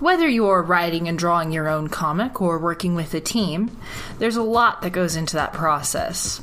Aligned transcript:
Whether 0.00 0.28
you're 0.28 0.62
writing 0.62 1.06
and 1.08 1.16
drawing 1.16 1.52
your 1.52 1.68
own 1.68 1.88
comic 1.88 2.42
or 2.42 2.58
working 2.58 2.96
with 2.96 3.14
a 3.14 3.20
team, 3.20 3.70
there's 4.18 4.36
a 4.36 4.42
lot 4.42 4.82
that 4.82 4.90
goes 4.90 5.14
into 5.14 5.36
that 5.36 5.52
process. 5.52 6.42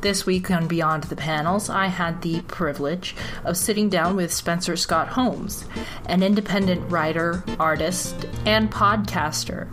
This 0.00 0.24
week 0.24 0.50
on 0.50 0.68
Beyond 0.68 1.04
the 1.04 1.16
Panels, 1.16 1.68
I 1.68 1.86
had 1.88 2.22
the 2.22 2.40
privilege 2.42 3.14
of 3.44 3.56
sitting 3.58 3.90
down 3.90 4.16
with 4.16 4.32
Spencer 4.32 4.76
Scott 4.76 5.08
Holmes, 5.08 5.66
an 6.06 6.22
independent 6.22 6.90
writer, 6.90 7.44
artist, 7.58 8.26
and 8.46 8.70
podcaster. 8.70 9.68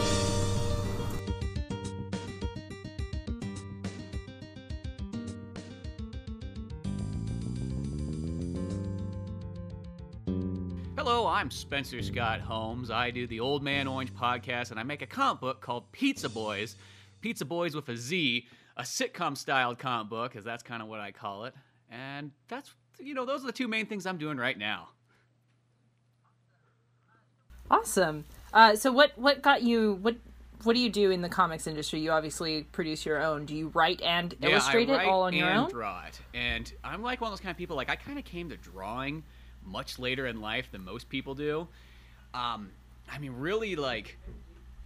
I'm 11.29 11.51
Spencer 11.51 12.03
Scott 12.03 12.41
Holmes. 12.41 12.91
I 12.91 13.11
do 13.11 13.27
the 13.27 13.41
Old 13.41 13.63
Man 13.63 13.87
Orange 13.87 14.15
podcast, 14.15 14.71
and 14.71 14.81
I 14.81 14.83
make 14.83 15.03
a 15.03 15.07
comic 15.07 15.41
book 15.41 15.61
called 15.61 15.91
Pizza 15.93 16.29
Boys. 16.29 16.77
Pizza 17.21 17.45
Boys 17.45 17.75
with 17.75 17.89
a 17.91 17.97
Z, 17.97 18.47
a 18.77 18.83
sitcom 18.83 19.37
styled 19.37 19.79
comic 19.79 20.09
book, 20.09 20.33
because 20.33 20.45
that's 20.45 20.63
kind 20.63 20.83
of 20.83 20.89
what 20.89 21.01
I 21.01 21.13
call 21.13 21.45
it. 21.45 21.55
And 21.91 22.31
that's, 22.49 22.73
you 22.99 23.15
know, 23.15 23.27
those 23.27 23.43
are 23.43 23.47
the 23.47 23.53
two 23.53 23.69
main 23.69 23.87
things 23.87 24.07
I'm 24.07 24.19
doing 24.19 24.39
right 24.39 24.57
now. 24.57 24.89
Awesome. 27.71 28.25
Uh, 28.53 28.77
so 28.77 28.91
what 28.91 29.13
what 29.17 29.43
got 29.43 29.63
you 29.63 29.99
what 30.01 30.17
what 30.65 30.73
do 30.73 30.81
you 30.81 30.91
do 30.91 31.11
in 31.11 31.21
the 31.21 31.29
comics 31.29 31.67
industry? 31.67 32.01
You 32.01 32.11
obviously 32.11 32.63
produce 32.63 33.05
your 33.05 33.23
own. 33.23 33.45
Do 33.45 33.55
you 33.55 33.69
write 33.69 34.01
and 34.03 34.35
Yeah, 34.41 34.51
illustrate 34.51 34.89
it 34.89 35.01
all 35.01 35.23
on 35.23 35.35
your 35.35 35.51
own? 35.51 35.71
draw 35.71 36.05
it. 36.07 36.19
And 36.35 36.73
I'm 36.83 37.03
like 37.03 37.21
one 37.21 37.29
of 37.29 37.33
those 37.33 37.41
kind 37.43 37.51
of 37.51 37.59
people, 37.59 37.77
like, 37.77 37.91
I 37.91 37.97
kind 37.97 38.19
of 38.19 38.25
came 38.25 38.49
to 38.49 38.57
drawing 38.57 39.23
much 39.69 39.99
later 39.99 40.27
in 40.27 40.41
life 40.41 40.71
than 40.73 40.85
most 40.85 41.09
people 41.09 41.35
do. 41.35 41.69
Um, 42.35 42.71
I 43.11 43.19
mean, 43.19 43.33
really, 43.33 43.77
like, 43.77 44.19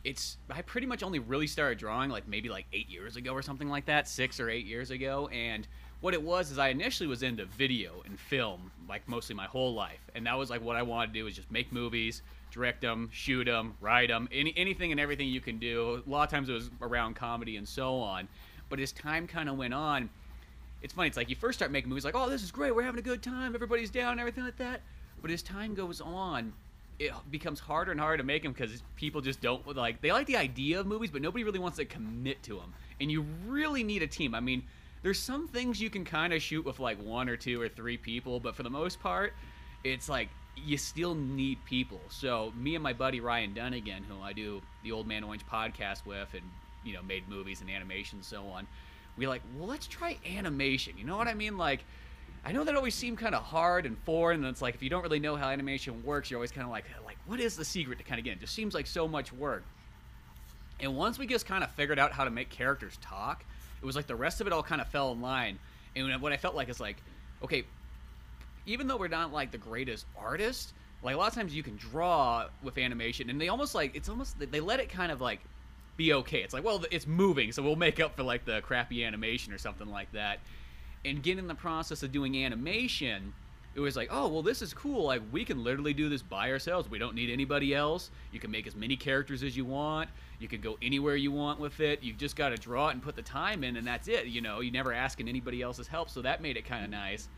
it's 0.05 0.37
I 0.51 0.63
pretty 0.63 0.87
much 0.87 1.03
only 1.03 1.19
really 1.19 1.47
started 1.47 1.79
drawing 1.79 2.11
like 2.11 2.27
maybe 2.27 2.49
like 2.49 2.67
eight 2.73 2.91
years 2.91 3.17
ago 3.17 3.33
or 3.33 3.43
something 3.43 3.69
like 3.69 3.87
that, 3.87 4.09
six 4.09 4.41
or 4.41 4.51
eight 4.51 4.67
years 4.67 4.91
ago. 4.91 5.29
And 5.29 5.67
what 6.01 6.15
it 6.15 6.23
was 6.23 6.51
is 6.51 6.59
I 6.59 6.69
initially 6.69 7.07
was 7.07 7.23
into 7.23 7.45
video 7.45 8.03
and 8.05 8.19
film, 8.19 8.73
like 8.89 9.09
mostly 9.09 9.35
my 9.37 9.47
whole 9.47 9.75
life, 9.75 10.11
and 10.15 10.27
that 10.27 10.37
was 10.37 10.51
like 10.51 10.61
what 10.61 10.77
I 10.77 10.83
wanted 10.83 11.09
to 11.09 11.13
do 11.13 11.25
was 11.25 11.35
just 11.35 11.51
make 11.51 11.73
movies, 11.73 12.23
direct 12.51 12.81
them, 12.81 13.09
shoot 13.13 13.45
them, 13.45 13.75
write 13.81 14.09
them, 14.09 14.29
any 14.33 14.53
anything 14.57 14.91
and 14.91 15.01
everything 15.01 15.29
you 15.29 15.41
can 15.41 15.59
do. 15.59 16.03
A 16.05 16.11
lot 16.11 16.25
of 16.25 16.31
times 16.31 16.49
it 16.49 16.55
was 16.55 16.71
around 16.81 17.15
comedy 17.15 17.57
and 17.57 17.69
so 17.69 17.97
on. 17.97 18.29
But 18.69 18.81
as 18.81 18.91
time 18.91 19.27
kind 19.27 19.49
of 19.49 19.57
went 19.57 19.75
on, 19.75 20.11
it's 20.83 20.93
funny. 20.93 21.09
It's 21.09 21.17
like 21.17 21.31
you 21.31 21.37
first 21.37 21.59
start 21.59 21.71
making 21.71 21.89
movies, 21.89 22.05
like, 22.05 22.15
oh, 22.15 22.29
this 22.29 22.43
is 22.43 22.51
great, 22.51 22.75
we're 22.75 22.83
having 22.83 22.99
a 22.99 23.03
good 23.03 23.23
time, 23.23 23.55
everybody's 23.55 23.91
down, 23.91 24.19
everything 24.19 24.45
like 24.45 24.57
that. 24.57 24.81
But 25.21 25.31
as 25.31 25.43
time 25.43 25.75
goes 25.75 26.01
on, 26.01 26.53
it 26.99 27.13
becomes 27.31 27.61
harder 27.61 27.93
and 27.93 28.01
harder 28.01 28.19
to 28.19 28.23
make 28.23 28.43
them 28.43 28.53
because 28.53 28.83
people 28.97 29.21
just 29.21 29.41
don't 29.41 29.77
like. 29.77 30.01
They 30.01 30.13
like 30.13 30.27
the 30.27 30.37
idea 30.37 30.81
of 30.81 30.87
movies, 30.87 31.11
but 31.11 31.23
nobody 31.23 31.45
really 31.45 31.59
wants 31.59 31.79
to 31.79 31.85
commit 31.85 32.43
to 32.45 32.57
them. 32.57 32.75
And 33.01 33.11
you 33.11 33.25
really 33.47 33.83
need 33.83 34.03
a 34.03 34.07
team. 34.07 34.35
I 34.35 34.41
mean, 34.41 34.63
there's 35.03 35.19
some 35.19 35.49
things 35.49 35.81
you 35.81 35.91
can 35.91 36.05
kind 36.05 36.33
of 36.33 36.43
shoot 36.43 36.65
with 36.65 36.79
like 36.79 37.03
one 37.03 37.29
or 37.29 37.37
two 37.37 37.61
or 37.61 37.69
three 37.69 37.97
people, 37.97 38.41
but 38.41 38.55
for 38.55 38.63
the 38.63 38.71
most 38.71 39.01
part, 39.01 39.33
it's 39.85 40.09
like 40.09 40.29
you 40.57 40.77
still 40.77 41.15
need 41.15 41.65
people. 41.65 42.01
So 42.09 42.53
me 42.57 42.75
and 42.75 42.83
my 42.83 42.93
buddy 42.93 43.21
Ryan 43.21 43.55
Dunnigan, 43.55 44.05
who 44.05 44.23
I 44.23 44.33
do 44.33 44.63
the 44.85 44.93
Old 44.93 45.07
Man 45.07 45.25
Orange 45.25 45.47
podcast 45.47 46.07
with, 46.07 46.29
and 46.35 46.43
you 46.85 46.93
know 46.93 47.03
made 47.03 47.29
movies 47.29 47.61
and 47.61 47.71
animation 47.71 48.19
and 48.19 48.25
so 48.25 48.47
on, 48.47 48.67
we 49.17 49.27
like, 49.27 49.43
well, 49.57 49.69
let's 49.69 49.87
try 49.87 50.19
animation. 50.37 50.97
You 50.97 51.05
know 51.05 51.17
what 51.17 51.29
I 51.29 51.35
mean? 51.35 51.59
Like, 51.59 51.85
I 52.45 52.53
know 52.53 52.65
that 52.65 52.75
always 52.75 52.95
seemed 52.95 53.19
kind 53.19 53.35
of 53.35 53.43
hard 53.43 53.87
and 53.87 53.97
foreign, 53.99 54.41
and 54.41 54.49
it's 54.49 54.63
like 54.63 54.75
if 54.75 54.83
you 54.83 54.91
don't 54.91 55.03
really 55.03 55.21
know 55.21 55.37
how 55.37 55.49
animation 55.49 56.03
works, 56.05 56.31
you're 56.31 56.39
always 56.39 56.51
kind 56.51 56.65
of 56.65 56.71
like, 56.71 56.85
like, 57.05 57.19
what 57.27 57.39
is 57.39 57.57
the 57.57 57.65
secret 57.65 57.99
to 57.99 58.05
kind 58.05 58.19
of 58.19 58.25
get? 58.25 58.33
It 58.33 58.41
just 58.41 58.55
seems 58.55 58.75
like 58.75 58.87
so 58.87 59.07
much 59.07 59.33
work. 59.33 59.63
And 60.81 60.97
once 60.97 61.19
we 61.19 61.27
just 61.27 61.47
kind 61.47 61.63
of 61.63 61.71
figured 61.73 61.99
out 61.99 62.11
how 62.11 62.25
to 62.25 62.31
make 62.31 62.51
characters 62.51 62.99
talk, 63.01 63.45
it 63.81 63.85
was 63.85 63.95
like 63.95 64.07
the 64.07 64.17
rest 64.17 64.41
of 64.41 64.47
it 64.47 64.53
all 64.53 64.63
kind 64.63 64.81
of 64.81 64.89
fell 64.89 65.13
in 65.13 65.21
line. 65.21 65.59
And 65.95 66.21
what 66.21 66.33
I 66.33 66.37
felt 66.37 66.57
like 66.57 66.69
is 66.69 66.81
like, 66.81 66.97
okay, 67.45 67.65
even 68.67 68.87
though 68.87 68.97
we're 68.97 69.09
not 69.09 69.33
like 69.33 69.53
the 69.53 69.59
greatest 69.59 70.07
artists, 70.19 70.73
like 71.03 71.15
a 71.15 71.19
lot 71.19 71.29
of 71.29 71.35
times 71.35 71.55
you 71.55 71.63
can 71.63 71.77
draw 71.77 72.47
with 72.63 72.79
animation, 72.79 73.31
and 73.31 73.41
they 73.41 73.49
almost 73.49 73.75
like 73.75 73.95
it's 73.95 74.09
almost 74.09 74.39
they 74.39 74.61
let 74.61 74.81
it 74.81 74.89
kind 74.89 75.13
of 75.13 75.21
like 75.21 75.41
be 75.97 76.13
okay. 76.15 76.43
It's 76.43 76.55
like, 76.55 76.65
well, 76.65 76.83
it's 76.91 77.07
moving, 77.07 77.53
so 77.53 77.63
we'll 77.63 77.77
make 77.77 78.01
up 78.01 78.17
for 78.17 78.23
like 78.23 78.45
the 78.45 78.61
crappy 78.63 79.05
animation 79.05 79.53
or 79.53 79.59
something 79.59 79.89
like 79.89 80.11
that. 80.13 80.41
And 81.05 81.23
getting 81.23 81.41
in 81.41 81.49
the 81.49 81.55
process 81.55 82.03
of 82.03 82.13
doing 82.13 82.45
animation, 82.45 83.35
it 83.75 83.81
was 83.81 83.97
like, 83.97 84.09
oh, 84.13 84.29
well, 84.29 84.43
this 84.43 84.61
is 84.61 84.75
cool. 84.75 85.05
Like, 85.05 85.23
we 85.33 85.45
can 85.45 85.65
literally 85.65 85.95
do 85.95 86.09
this 86.09 86.23
by 86.23 86.51
ourselves. 86.51 86.91
We 86.91 86.99
don't 86.99 87.15
need 87.15 87.31
anybody 87.31 87.75
else. 87.75 88.11
You 88.31 88.39
can 88.39 88.51
make 88.51 88.67
as 88.67 88.77
many 88.77 88.97
characters 88.97 89.43
as 89.43 89.57
you 89.57 89.65
want. 89.65 90.11
You 90.39 90.49
can 90.49 90.61
go 90.61 90.77
anywhere 90.83 91.17
you 91.17 91.33
want 91.33 91.59
with 91.59 91.81
it. 91.81 92.03
You've 92.03 92.19
just 92.19 92.37
got 92.37 92.51
to 92.51 92.57
draw 92.57 92.89
it 92.89 92.93
and 92.93 93.03
put 93.03 93.17
the 93.17 93.23
time 93.23 93.65
in, 93.65 93.77
and 93.77 93.87
that's 93.87 94.09
it. 94.09 94.27
You 94.27 94.43
know, 94.43 94.61
you 94.61 94.71
never 94.71 94.93
asking 94.93 95.29
anybody 95.29 95.63
else's 95.63 95.89
help, 95.89 96.11
so 96.11 96.21
that 96.23 96.43
made 96.43 96.57
it 96.57 96.67
kind 96.67 96.85
of 96.85 96.91
nice. 96.91 97.29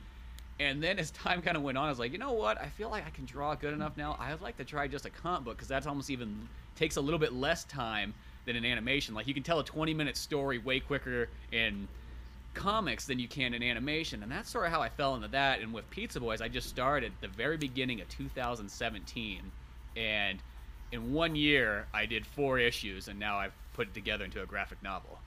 And 0.59 0.83
then 0.83 0.99
as 0.99 1.11
time 1.13 1.41
kind 1.41 1.57
of 1.57 1.63
went 1.63 1.79
on, 1.79 1.87
I 1.87 1.91
was 1.91 2.01
like, 2.01 2.13
you 2.13 2.19
know 2.19 2.33
what? 2.33 2.61
I 2.61 2.67
feel 2.67 2.91
like 2.91 3.07
I 3.07 3.11
can 3.11 3.27
draw 3.27 3.55
good 3.55 3.73
enough 3.73 3.97
now. 3.97 4.17
I'd 4.19 4.41
like 4.41 4.57
to 4.57 4.65
try 4.65 4.89
just 4.89 5.07
a 5.07 5.11
comp 5.11 5.45
book 5.45 5.57
because 5.57 5.69
that's 5.69 5.87
almost 5.87 6.11
even 6.11 6.49
takes 6.75 6.97
a 6.97 7.01
little 7.01 7.21
bit 7.21 7.33
less 7.33 7.65
time 7.65 8.13
than 8.45 8.57
an 8.57 8.65
animation. 8.65 9.15
Like 9.15 9.27
you 9.27 9.35
can 9.35 9.43
tell 9.43 9.59
a 9.59 9.65
20 9.65 9.95
minute 9.95 10.17
story 10.17 10.59
way 10.59 10.81
quicker 10.81 11.29
in 11.53 11.89
comics 12.55 13.07
than 13.07 13.19
you 13.19 13.29
can 13.29 13.55
in 13.55 13.63
animation, 13.63 14.23
and 14.23 14.31
that's 14.31 14.51
sort 14.51 14.67
of 14.67 14.73
how 14.73 14.81
I 14.81 14.89
fell 14.89 15.15
into 15.15 15.29
that. 15.29 15.61
And 15.61 15.73
with 15.73 15.89
Pizza 15.91 16.21
Boys, 16.21 16.41
I 16.41 16.49
just 16.49 16.69
started 16.69 17.13
the 17.21 17.29
very 17.29 17.57
beginning 17.57 18.01
of 18.01 18.09
2017, 18.09 19.41
and 19.97 20.39
in 20.93 21.13
one 21.13 21.35
year 21.35 21.87
I 21.93 22.07
did 22.07 22.27
four 22.27 22.59
issues, 22.59 23.09
and 23.09 23.19
now 23.19 23.39
I've 23.39 23.55
put 23.75 23.89
it 23.89 23.95
together 23.95 24.25
into 24.25 24.43
a 24.43 24.47
graphic 24.47 24.83
novel. 24.83 25.19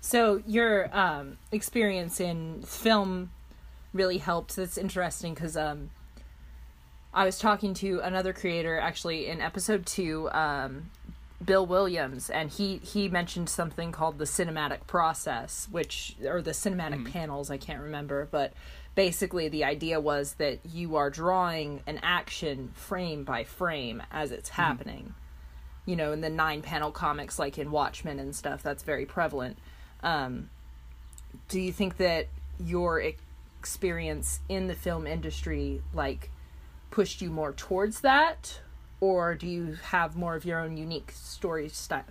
So 0.00 0.40
your 0.46 0.88
um, 0.96 1.38
experience 1.50 2.20
in 2.20 2.62
film 2.62 3.30
really 3.92 4.18
helped. 4.18 4.54
That's 4.54 4.78
interesting 4.78 5.34
because 5.34 5.56
um, 5.56 5.90
I 7.16 7.24
was 7.24 7.38
talking 7.38 7.72
to 7.74 8.00
another 8.00 8.34
creator 8.34 8.78
actually 8.78 9.26
in 9.26 9.40
episode 9.40 9.86
two, 9.86 10.30
um, 10.32 10.90
Bill 11.42 11.64
Williams, 11.64 12.28
and 12.28 12.50
he 12.50 12.76
he 12.76 13.08
mentioned 13.08 13.48
something 13.48 13.90
called 13.90 14.18
the 14.18 14.26
cinematic 14.26 14.86
process, 14.86 15.66
which 15.70 16.14
or 16.26 16.42
the 16.42 16.50
cinematic 16.50 17.10
panels. 17.10 17.50
I 17.50 17.56
can't 17.56 17.80
remember, 17.80 18.28
but 18.30 18.52
basically 18.94 19.48
the 19.48 19.64
idea 19.64 19.98
was 19.98 20.34
that 20.34 20.58
you 20.70 20.96
are 20.96 21.08
drawing 21.08 21.80
an 21.86 22.00
action 22.02 22.72
frame 22.74 23.24
by 23.24 23.44
frame 23.44 24.02
as 24.10 24.30
it's 24.30 24.50
happening. 24.50 25.14
You 25.86 25.96
know, 25.96 26.12
in 26.12 26.20
the 26.20 26.28
nine 26.28 26.60
panel 26.60 26.90
comics, 26.90 27.38
like 27.38 27.56
in 27.56 27.70
Watchmen 27.70 28.18
and 28.18 28.36
stuff, 28.36 28.62
that's 28.62 28.82
very 28.82 29.06
prevalent. 29.06 29.56
Um, 30.02 30.50
do 31.48 31.60
you 31.60 31.72
think 31.72 31.96
that 31.96 32.26
your 32.62 33.00
experience 33.00 34.40
in 34.50 34.66
the 34.66 34.74
film 34.74 35.06
industry 35.06 35.80
like 35.94 36.30
pushed 36.90 37.20
you 37.20 37.30
more 37.30 37.52
towards 37.52 38.00
that 38.00 38.60
or 39.00 39.34
do 39.34 39.46
you 39.46 39.76
have 39.84 40.16
more 40.16 40.34
of 40.34 40.44
your 40.44 40.58
own 40.58 40.76
unique 40.76 41.10
story 41.12 41.68
style 41.68 42.04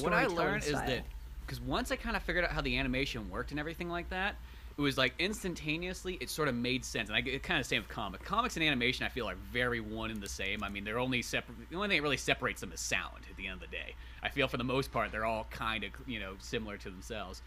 what 0.00 0.12
I 0.12 0.26
learned 0.26 0.64
is 0.64 0.72
that 0.72 1.02
because 1.50 1.60
once 1.60 1.90
I 1.90 1.96
kind 1.96 2.16
of 2.16 2.22
figured 2.22 2.44
out 2.44 2.52
how 2.52 2.60
the 2.60 2.78
animation 2.78 3.28
worked 3.28 3.50
and 3.50 3.58
everything 3.58 3.90
like 3.90 4.08
that, 4.10 4.36
it 4.78 4.80
was 4.80 4.96
like 4.96 5.14
instantaneously 5.18 6.16
it 6.20 6.30
sort 6.30 6.46
of 6.46 6.54
made 6.54 6.84
sense. 6.84 7.08
And 7.08 7.16
I 7.16 7.28
it 7.28 7.42
kind 7.42 7.58
of 7.58 7.66
same 7.66 7.82
with 7.82 7.88
comic. 7.88 8.22
Comics 8.22 8.56
and 8.56 8.64
animation 8.64 9.04
I 9.04 9.08
feel 9.08 9.28
are 9.28 9.34
very 9.52 9.80
one 9.80 10.10
and 10.10 10.20
the 10.20 10.28
same. 10.28 10.62
I 10.62 10.68
mean, 10.68 10.84
they're 10.84 11.00
only 11.00 11.22
separate. 11.22 11.68
The 11.68 11.76
only 11.76 11.88
thing 11.88 11.98
that 11.98 12.02
really 12.02 12.16
separates 12.16 12.60
them 12.60 12.72
is 12.72 12.80
sound. 12.80 13.26
At 13.28 13.36
the 13.36 13.46
end 13.46 13.54
of 13.54 13.60
the 13.60 13.76
day, 13.76 13.94
I 14.22 14.28
feel 14.28 14.46
for 14.46 14.58
the 14.58 14.64
most 14.64 14.92
part 14.92 15.10
they're 15.10 15.24
all 15.24 15.46
kind 15.50 15.82
of 15.82 15.90
you 16.06 16.20
know 16.20 16.34
similar 16.38 16.76
to 16.78 16.90
themselves. 16.90 17.42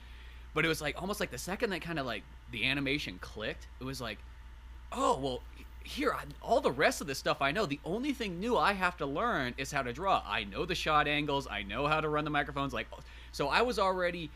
But 0.53 0.65
it 0.65 0.67
was 0.67 0.81
like 0.81 1.01
almost 1.01 1.19
like 1.19 1.31
the 1.31 1.37
second 1.37 1.69
that 1.69 1.81
kind 1.81 1.97
of 1.97 2.05
like 2.05 2.23
the 2.51 2.65
animation 2.65 3.19
clicked, 3.21 3.67
it 3.79 3.85
was 3.85 4.01
like, 4.01 4.19
oh 4.91 5.17
well, 5.17 5.41
here 5.83 6.15
all 6.41 6.61
the 6.61 6.71
rest 6.71 7.01
of 7.01 7.07
this 7.07 7.17
stuff 7.19 7.41
I 7.41 7.51
know. 7.51 7.65
The 7.65 7.79
only 7.85 8.13
thing 8.13 8.39
new 8.39 8.57
I 8.57 8.73
have 8.73 8.97
to 8.97 9.05
learn 9.05 9.53
is 9.57 9.71
how 9.71 9.81
to 9.83 9.93
draw. 9.93 10.23
I 10.25 10.45
know 10.45 10.65
the 10.65 10.75
shot 10.75 11.07
angles. 11.07 11.47
I 11.49 11.63
know 11.63 11.87
how 11.87 11.99
to 12.01 12.09
run 12.09 12.23
the 12.23 12.29
microphones. 12.29 12.73
Like, 12.73 12.87
so 13.31 13.49
I 13.49 13.61
was 13.61 13.79
already 13.79 14.29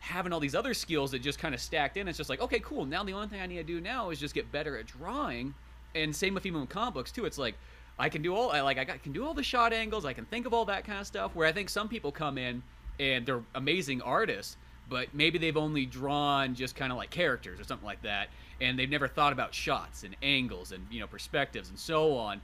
having 0.00 0.32
all 0.32 0.40
these 0.40 0.54
other 0.54 0.74
skills 0.74 1.10
that 1.10 1.20
just 1.20 1.38
kind 1.38 1.54
of 1.54 1.60
stacked 1.60 1.96
in. 1.96 2.08
It's 2.08 2.18
just 2.18 2.30
like, 2.30 2.40
okay, 2.40 2.60
cool. 2.60 2.84
Now 2.84 3.02
the 3.04 3.12
only 3.12 3.28
thing 3.28 3.40
I 3.40 3.46
need 3.46 3.56
to 3.56 3.64
do 3.64 3.80
now 3.80 4.10
is 4.10 4.18
just 4.20 4.34
get 4.34 4.50
better 4.52 4.76
at 4.78 4.86
drawing. 4.86 5.54
And 5.94 6.14
same 6.14 6.34
with 6.34 6.46
even 6.46 6.60
with 6.60 6.70
comic 6.70 6.94
books 6.94 7.10
too. 7.12 7.24
It's 7.24 7.38
like, 7.38 7.54
I 7.98 8.08
can 8.08 8.20
do 8.20 8.34
all 8.34 8.50
I 8.50 8.60
like 8.60 8.78
I 8.78 8.84
got- 8.84 9.02
can 9.02 9.12
do 9.12 9.24
all 9.26 9.32
the 9.34 9.42
shot 9.42 9.72
angles. 9.72 10.04
I 10.04 10.12
can 10.12 10.26
think 10.26 10.46
of 10.46 10.52
all 10.52 10.66
that 10.66 10.84
kind 10.84 11.00
of 11.00 11.06
stuff. 11.06 11.34
Where 11.34 11.46
I 11.48 11.52
think 11.52 11.70
some 11.70 11.88
people 11.88 12.12
come 12.12 12.36
in 12.38 12.62
and 13.00 13.24
they're 13.24 13.42
amazing 13.54 14.02
artists, 14.02 14.56
but 14.88 15.08
maybe 15.14 15.38
they've 15.38 15.56
only 15.56 15.86
drawn 15.86 16.54
just 16.54 16.76
kind 16.76 16.92
of 16.92 16.98
like 16.98 17.10
characters 17.10 17.58
or 17.58 17.64
something 17.64 17.86
like 17.86 18.02
that, 18.02 18.28
and 18.60 18.78
they've 18.78 18.90
never 18.90 19.08
thought 19.08 19.32
about 19.32 19.54
shots 19.54 20.02
and 20.02 20.16
angles 20.22 20.72
and 20.72 20.86
you 20.90 21.00
know 21.00 21.06
perspectives 21.06 21.68
and 21.68 21.78
so 21.78 22.16
on. 22.16 22.40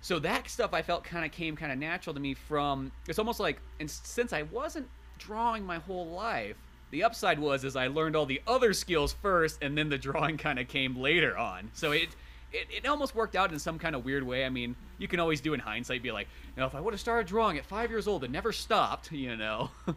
So 0.00 0.18
that 0.18 0.48
stuff 0.50 0.74
I 0.74 0.82
felt 0.82 1.04
kind 1.04 1.24
of 1.24 1.30
came 1.30 1.54
kind 1.54 1.70
of 1.70 1.78
natural 1.78 2.12
to 2.14 2.20
me 2.20 2.34
from. 2.34 2.90
It's 3.08 3.18
almost 3.18 3.38
like, 3.38 3.60
and 3.78 3.88
since 3.88 4.32
I 4.32 4.42
wasn't 4.42 4.88
drawing 5.18 5.64
my 5.64 5.78
whole 5.78 6.06
life, 6.08 6.56
the 6.90 7.04
upside 7.04 7.38
was 7.38 7.64
is 7.64 7.76
I 7.76 7.86
learned 7.86 8.16
all 8.16 8.26
the 8.26 8.42
other 8.46 8.72
skills 8.72 9.12
first, 9.12 9.62
and 9.62 9.78
then 9.78 9.88
the 9.88 9.98
drawing 9.98 10.36
kind 10.38 10.58
of 10.58 10.68
came 10.68 10.96
later 10.96 11.36
on. 11.36 11.70
So 11.72 11.92
it, 11.92 12.08
it 12.52 12.66
it 12.70 12.86
almost 12.86 13.14
worked 13.14 13.36
out 13.36 13.52
in 13.52 13.58
some 13.58 13.78
kind 13.78 13.94
of 13.94 14.04
weird 14.04 14.24
way. 14.24 14.44
I 14.44 14.48
mean, 14.48 14.74
you 14.98 15.06
can 15.06 15.20
always 15.20 15.40
do 15.40 15.54
in 15.54 15.60
hindsight, 15.60 16.02
be 16.02 16.12
like, 16.12 16.28
you 16.56 16.60
know, 16.60 16.66
if 16.66 16.74
I 16.74 16.80
would 16.80 16.94
have 16.94 17.00
started 17.00 17.26
drawing 17.26 17.56
at 17.56 17.64
five 17.64 17.90
years 17.90 18.08
old 18.08 18.24
and 18.24 18.32
never 18.32 18.52
stopped, 18.52 19.12
you 19.12 19.36
know, 19.36 19.70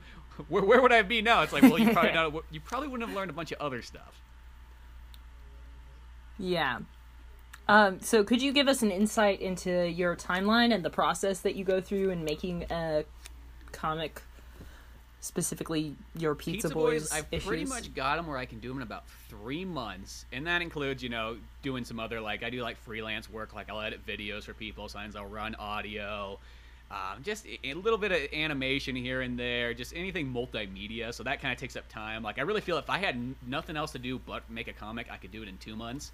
where 0.49 0.63
where 0.63 0.81
would 0.81 0.93
I 0.93 1.01
be 1.01 1.21
now? 1.21 1.41
It's 1.41 1.51
like, 1.51 1.63
well, 1.63 1.79
you 1.79 1.91
probably 1.91 2.11
not, 2.13 2.33
you 2.51 2.59
probably 2.61 2.89
wouldn't 2.89 3.09
have 3.09 3.15
learned 3.15 3.31
a 3.31 3.33
bunch 3.33 3.51
of 3.51 3.59
other 3.59 3.81
stuff. 3.81 4.21
Yeah. 6.37 6.79
Um, 7.67 7.99
so 7.99 8.23
could 8.23 8.41
you 8.41 8.53
give 8.53 8.67
us 8.67 8.83
an 8.83 8.91
insight 8.91 9.41
into 9.41 9.89
your 9.89 10.15
timeline 10.15 10.73
and 10.73 10.85
the 10.85 10.89
process 10.89 11.39
that 11.41 11.55
you 11.55 11.63
go 11.63 11.81
through 11.81 12.11
in 12.11 12.23
making 12.23 12.65
a 12.69 13.05
comic, 13.71 14.21
specifically 15.19 15.95
your 16.15 16.35
Pizza, 16.35 16.69
Boys, 16.69 17.11
I've 17.11 17.25
issues? 17.31 17.47
pretty 17.47 17.65
much 17.65 17.93
got 17.95 18.17
them 18.17 18.27
where 18.27 18.37
I 18.37 18.45
can 18.45 18.59
do 18.59 18.67
them 18.67 18.77
in 18.77 18.83
about 18.83 19.05
three 19.29 19.65
months, 19.65 20.25
and 20.31 20.45
that 20.45 20.61
includes, 20.61 21.01
you 21.01 21.09
know, 21.09 21.37
doing 21.63 21.83
some 21.85 21.99
other 21.99 22.21
like 22.21 22.43
I 22.43 22.51
do 22.51 22.61
like 22.61 22.77
freelance 22.77 23.29
work, 23.29 23.55
like 23.55 23.69
I'll 23.69 23.81
edit 23.81 24.05
videos 24.05 24.43
for 24.43 24.53
people, 24.53 24.87
sometimes 24.87 25.15
I'll 25.15 25.25
run 25.25 25.55
audio, 25.55 26.37
um, 26.91 27.23
just 27.23 27.45
a 27.63 27.73
little 27.73 27.97
bit 27.97 28.11
of 28.11 28.33
animation 28.33 28.95
here 28.95 29.21
and 29.21 29.37
there, 29.39 29.73
just 29.73 29.95
anything 29.95 30.31
multimedia. 30.31 31.13
So 31.13 31.23
that 31.23 31.41
kind 31.41 31.51
of 31.51 31.59
takes 31.59 31.75
up 31.75 31.87
time. 31.89 32.21
Like 32.21 32.37
I 32.37 32.43
really 32.43 32.61
feel 32.61 32.77
if 32.77 32.89
I 32.89 32.99
had 32.99 33.15
n- 33.15 33.35
nothing 33.47 33.75
else 33.75 33.91
to 33.93 33.99
do 33.99 34.19
but 34.19 34.49
make 34.49 34.67
a 34.67 34.73
comic, 34.73 35.07
I 35.09 35.17
could 35.17 35.31
do 35.31 35.41
it 35.41 35.49
in 35.49 35.57
two 35.57 35.75
months. 35.75 36.11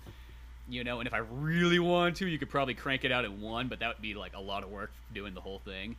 You 0.69 0.83
know, 0.85 0.99
and 0.99 1.07
if 1.07 1.13
I 1.13 1.17
really 1.17 1.79
wanted 1.79 2.15
to, 2.17 2.27
you 2.27 2.37
could 2.37 2.49
probably 2.49 2.73
crank 2.73 3.03
it 3.03 3.11
out 3.11 3.25
in 3.25 3.41
one, 3.41 3.67
but 3.67 3.79
that 3.79 3.95
would 3.95 4.01
be 4.01 4.13
like 4.13 4.33
a 4.35 4.39
lot 4.39 4.63
of 4.63 4.69
work 4.69 4.91
doing 5.13 5.33
the 5.33 5.41
whole 5.41 5.59
thing. 5.59 5.97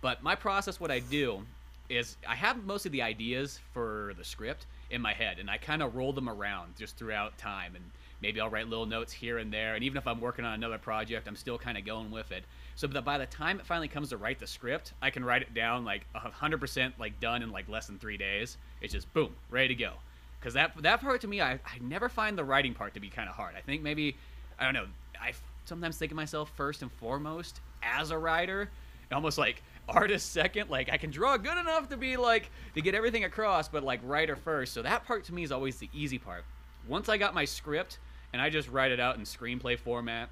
But 0.00 0.22
my 0.22 0.36
process, 0.36 0.78
what 0.78 0.90
I 0.90 1.00
do 1.00 1.42
is 1.88 2.16
I 2.28 2.36
have 2.36 2.64
most 2.64 2.86
of 2.86 2.92
the 2.92 3.02
ideas 3.02 3.58
for 3.72 4.12
the 4.16 4.24
script 4.24 4.66
in 4.90 5.02
my 5.02 5.12
head, 5.12 5.38
and 5.40 5.50
I 5.50 5.56
kind 5.56 5.82
of 5.82 5.96
roll 5.96 6.12
them 6.12 6.28
around 6.28 6.76
just 6.78 6.96
throughout 6.96 7.36
time. 7.38 7.74
And 7.74 7.84
maybe 8.20 8.40
I'll 8.40 8.50
write 8.50 8.68
little 8.68 8.86
notes 8.86 9.12
here 9.12 9.38
and 9.38 9.52
there. 9.52 9.74
And 9.74 9.82
even 9.82 9.98
if 9.98 10.06
I'm 10.06 10.20
working 10.20 10.44
on 10.44 10.54
another 10.54 10.78
project, 10.78 11.26
I'm 11.26 11.36
still 11.36 11.58
kind 11.58 11.76
of 11.76 11.84
going 11.84 12.10
with 12.10 12.30
it. 12.30 12.44
So 12.74 12.86
that 12.86 13.04
by 13.04 13.18
the 13.18 13.26
time 13.26 13.60
it 13.60 13.66
finally 13.66 13.88
comes 13.88 14.08
to 14.10 14.16
write 14.16 14.38
the 14.38 14.46
script, 14.46 14.94
I 15.02 15.10
can 15.10 15.24
write 15.24 15.42
it 15.42 15.54
down 15.54 15.84
like 15.84 16.06
100% 16.14 16.92
like 16.98 17.20
done 17.20 17.42
in 17.42 17.50
like 17.50 17.68
less 17.68 17.86
than 17.86 17.98
three 17.98 18.16
days. 18.16 18.56
It's 18.80 18.92
just 18.92 19.12
boom, 19.12 19.34
ready 19.50 19.68
to 19.68 19.74
go. 19.74 19.92
Because 20.40 20.54
that 20.54 20.72
that 20.82 21.00
part 21.00 21.20
to 21.20 21.28
me, 21.28 21.40
I, 21.40 21.52
I 21.52 21.78
never 21.80 22.08
find 22.08 22.36
the 22.36 22.44
writing 22.44 22.74
part 22.74 22.94
to 22.94 23.00
be 23.00 23.08
kind 23.08 23.28
of 23.28 23.36
hard. 23.36 23.54
I 23.56 23.60
think 23.60 23.82
maybe 23.82 24.16
I 24.58 24.64
don't 24.64 24.74
know. 24.74 24.86
I 25.20 25.32
sometimes 25.64 25.98
think 25.98 26.10
of 26.10 26.16
myself 26.16 26.50
first 26.56 26.82
and 26.82 26.90
foremost 26.90 27.60
as 27.82 28.10
a 28.10 28.18
writer, 28.18 28.68
almost 29.12 29.38
like 29.38 29.62
artist 29.88 30.32
second. 30.32 30.70
Like 30.70 30.90
I 30.90 30.96
can 30.96 31.10
draw 31.10 31.36
good 31.36 31.58
enough 31.58 31.88
to 31.90 31.96
be 31.96 32.16
like 32.16 32.50
to 32.74 32.80
get 32.80 32.94
everything 32.94 33.24
across, 33.24 33.68
but 33.68 33.84
like 33.84 34.00
writer 34.02 34.34
first. 34.34 34.72
So 34.72 34.82
that 34.82 35.04
part 35.04 35.24
to 35.24 35.34
me 35.34 35.42
is 35.44 35.52
always 35.52 35.76
the 35.76 35.88
easy 35.92 36.18
part. 36.18 36.44
Once 36.88 37.08
I 37.08 37.16
got 37.18 37.34
my 37.34 37.44
script 37.44 37.98
and 38.32 38.42
I 38.42 38.50
just 38.50 38.68
write 38.68 38.90
it 38.90 38.98
out 38.98 39.16
in 39.16 39.22
screenplay 39.22 39.78
format, 39.78 40.28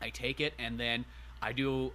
I 0.00 0.10
take 0.10 0.40
it 0.40 0.54
and 0.58 0.80
then 0.80 1.04
I 1.42 1.52
do 1.52 1.92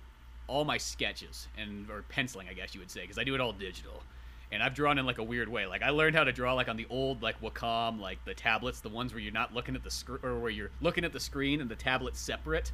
all 0.48 0.66
my 0.66 0.78
sketches 0.78 1.48
and 1.58 1.90
or 1.90 2.04
penciling, 2.10 2.48
I 2.50 2.54
guess 2.54 2.74
you 2.74 2.82
would 2.82 2.92
say, 2.92 3.02
because 3.02 3.18
I 3.18 3.24
do 3.24 3.34
it 3.36 3.42
all 3.42 3.54
digital. 3.54 4.04
And 4.52 4.64
I've 4.64 4.74
drawn 4.74 4.98
in 4.98 5.06
like 5.06 5.18
a 5.18 5.24
weird 5.24 5.50
way. 5.50 5.66
Like 5.66 5.82
I 5.82 5.90
learned 5.90 6.16
how 6.16 6.24
to 6.24 6.32
draw 6.32 6.54
like 6.54 6.70
on 6.70 6.78
the 6.78 6.88
old 6.90 7.22
like 7.22 7.42
Wacom, 7.42 8.00
like 8.00 8.24
the 8.26 8.34
tablets, 8.34 8.80
the 8.80 8.90
ones 8.90 9.14
where 9.14 9.22
you're 9.22 9.34
not 9.34 9.54
looking 9.54 9.76
at 9.76 9.84
the 9.84 9.92
screen 9.92 10.20
or 10.24 10.40
where 10.40 10.52
you're 10.52 10.72
looking 10.82 11.04
at 11.04 11.12
the 11.12 11.20
screen 11.20 11.60
and 11.60 11.70
the 11.70 11.76
tablet's 11.76 12.20
separate. 12.20 12.72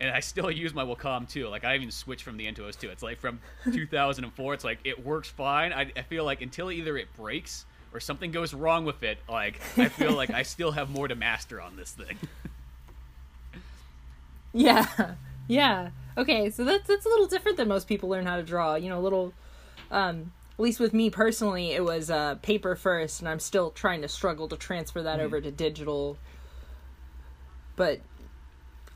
And 0.00 0.10
I 0.10 0.20
still 0.20 0.50
use 0.50 0.74
my 0.74 0.84
Wacom 0.84 1.28
too. 1.28 1.48
Like 1.48 1.64
I 1.64 1.74
even 1.74 1.90
switched 1.90 2.22
from 2.24 2.36
the 2.38 2.50
Intuos 2.50 2.78
too. 2.78 2.88
It's 2.88 3.02
like 3.02 3.18
from 3.18 3.40
2004. 3.72 4.54
It's 4.54 4.64
like 4.64 4.78
it 4.84 5.04
works 5.04 5.28
fine. 5.28 5.72
I, 5.72 5.92
I 5.96 6.02
feel 6.02 6.24
like 6.24 6.40
until 6.40 6.70
either 6.70 6.96
it 6.96 7.08
breaks 7.14 7.66
or 7.92 8.00
something 8.00 8.32
goes 8.32 8.54
wrong 8.54 8.86
with 8.86 9.02
it, 9.02 9.18
like 9.28 9.60
I 9.76 9.88
feel 9.88 10.12
like 10.12 10.30
I 10.30 10.42
still 10.44 10.72
have 10.72 10.88
more 10.88 11.08
to 11.08 11.14
master 11.14 11.60
on 11.60 11.76
this 11.76 11.90
thing. 11.92 12.16
Yeah, 14.56 14.86
yeah. 15.48 15.90
Okay, 16.16 16.48
so 16.50 16.64
that's 16.64 16.86
that's 16.86 17.06
a 17.06 17.08
little 17.08 17.26
different 17.26 17.56
than 17.56 17.66
most 17.68 17.88
people 17.88 18.08
learn 18.08 18.24
how 18.26 18.36
to 18.36 18.42
draw. 18.42 18.74
You 18.76 18.88
know, 18.88 18.98
a 18.98 19.02
little. 19.02 19.32
Um, 19.90 20.32
at 20.56 20.62
least 20.62 20.78
with 20.78 20.94
me 20.94 21.10
personally, 21.10 21.72
it 21.72 21.82
was 21.84 22.10
uh, 22.10 22.36
paper 22.36 22.76
first, 22.76 23.18
and 23.20 23.28
I'm 23.28 23.40
still 23.40 23.70
trying 23.72 24.02
to 24.02 24.08
struggle 24.08 24.46
to 24.48 24.56
transfer 24.56 25.02
that 25.02 25.16
Mm-hmm. 25.16 25.26
over 25.26 25.40
to 25.40 25.50
digital. 25.50 26.16
But 27.76 28.00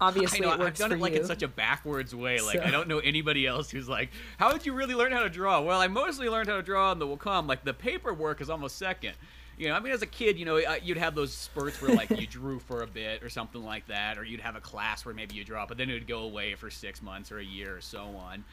obviously, 0.00 0.44
I 0.46 0.56
know 0.56 0.62
it 0.62 0.66
I've 0.66 0.76
done 0.76 0.92
it 0.92 1.00
like 1.00 1.14
you. 1.14 1.20
in 1.20 1.26
such 1.26 1.42
a 1.42 1.48
backwards 1.48 2.14
way. 2.14 2.40
Like 2.40 2.58
So- 2.58 2.64
I 2.64 2.70
don't 2.70 2.88
know 2.88 2.98
anybody 3.00 3.46
else 3.46 3.70
who's 3.70 3.88
like, 3.88 4.10
"How 4.38 4.52
did 4.52 4.64
you 4.66 4.72
really 4.72 4.94
learn 4.94 5.10
how 5.12 5.22
to 5.24 5.28
draw?" 5.30 5.60
Well, 5.60 5.80
I 5.80 5.88
mostly 5.88 6.28
learned 6.28 6.48
how 6.48 6.56
to 6.56 6.62
draw 6.62 6.90
on 6.92 6.98
the 7.00 7.06
Wacom. 7.06 7.48
Like 7.48 7.64
the 7.64 7.74
paperwork 7.74 8.40
is 8.40 8.48
almost 8.50 8.78
second. 8.78 9.14
You 9.58 9.68
know, 9.68 9.74
I 9.74 9.80
mean, 9.80 9.92
as 9.92 10.02
a 10.02 10.06
kid, 10.06 10.38
you 10.38 10.44
know, 10.44 10.56
you'd 10.82 10.98
have 10.98 11.16
those 11.16 11.32
spurts 11.32 11.82
where 11.82 11.92
like 11.92 12.10
you 12.10 12.26
drew 12.30 12.60
for 12.60 12.82
a 12.82 12.86
bit 12.86 13.24
or 13.24 13.28
something 13.28 13.62
like 13.62 13.88
that, 13.88 14.16
or 14.16 14.24
you'd 14.24 14.40
have 14.40 14.54
a 14.54 14.60
class 14.60 15.04
where 15.04 15.14
maybe 15.14 15.34
you 15.34 15.44
draw, 15.44 15.66
but 15.66 15.76
then 15.76 15.90
it 15.90 15.94
would 15.94 16.06
go 16.06 16.20
away 16.20 16.54
for 16.54 16.70
six 16.70 17.02
months 17.02 17.32
or 17.32 17.38
a 17.38 17.44
year 17.44 17.76
or 17.76 17.80
so 17.80 18.04
on. 18.16 18.44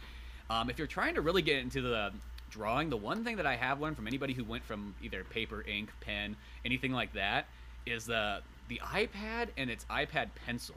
Um, 0.49 0.69
if 0.69 0.79
you're 0.79 0.87
trying 0.87 1.13
to 1.15 1.21
really 1.21 1.43
get 1.43 1.57
into 1.57 1.81
the 1.81 2.11
drawing, 2.49 2.89
the 2.89 2.97
one 2.97 3.23
thing 3.23 3.35
that 3.35 3.45
I 3.45 3.55
have 3.55 3.79
learned 3.79 3.97
from 3.97 4.07
anybody 4.07 4.33
who 4.33 4.43
went 4.43 4.63
from 4.63 4.95
either 5.03 5.23
paper, 5.25 5.63
ink, 5.67 5.89
pen, 6.01 6.35
anything 6.65 6.91
like 6.91 7.13
that, 7.13 7.45
is 7.85 8.05
the 8.05 8.41
the 8.67 8.81
iPad 8.83 9.49
and 9.57 9.69
its 9.69 9.85
iPad 9.91 10.29
pencil 10.43 10.75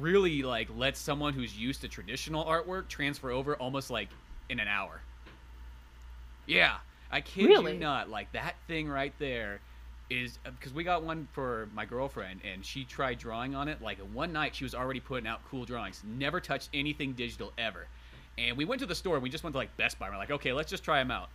really 0.00 0.42
like 0.42 0.68
lets 0.76 1.00
someone 1.00 1.32
who's 1.32 1.56
used 1.56 1.80
to 1.80 1.88
traditional 1.88 2.44
artwork 2.44 2.88
transfer 2.88 3.30
over 3.30 3.56
almost 3.56 3.90
like 3.90 4.08
in 4.50 4.60
an 4.60 4.68
hour. 4.68 5.00
Yeah, 6.46 6.76
I 7.14 7.20
kid 7.20 7.46
Really? 7.46 7.74
you 7.74 7.78
not. 7.78 8.10
Like 8.10 8.32
that 8.32 8.56
thing 8.66 8.88
right 8.88 9.12
there 9.18 9.60
is 10.10 10.38
uh, 10.44 10.50
because 10.50 10.72
we 10.74 10.82
got 10.82 11.04
one 11.04 11.28
for 11.32 11.68
my 11.72 11.84
girlfriend 11.84 12.40
and 12.44 12.64
she 12.64 12.84
tried 12.84 13.18
drawing 13.18 13.54
on 13.54 13.68
it. 13.68 13.80
Like 13.80 13.98
one 14.12 14.32
night 14.32 14.54
she 14.56 14.64
was 14.64 14.74
already 14.74 14.98
putting 15.00 15.26
out 15.28 15.40
cool 15.48 15.64
drawings. 15.64 16.02
Never 16.04 16.40
touched 16.40 16.70
anything 16.74 17.12
digital 17.12 17.52
ever. 17.56 17.86
And 18.36 18.56
we 18.56 18.64
went 18.64 18.80
to 18.80 18.86
the 18.86 18.96
store. 18.96 19.14
and 19.14 19.22
We 19.22 19.30
just 19.30 19.44
went 19.44 19.54
to 19.54 19.58
like 19.58 19.76
Best 19.76 19.96
Buy. 19.98 20.06
And 20.06 20.14
we're 20.14 20.18
like, 20.18 20.32
okay, 20.32 20.52
let's 20.52 20.68
just 20.70 20.82
try 20.82 20.98
them 20.98 21.12
out. 21.12 21.28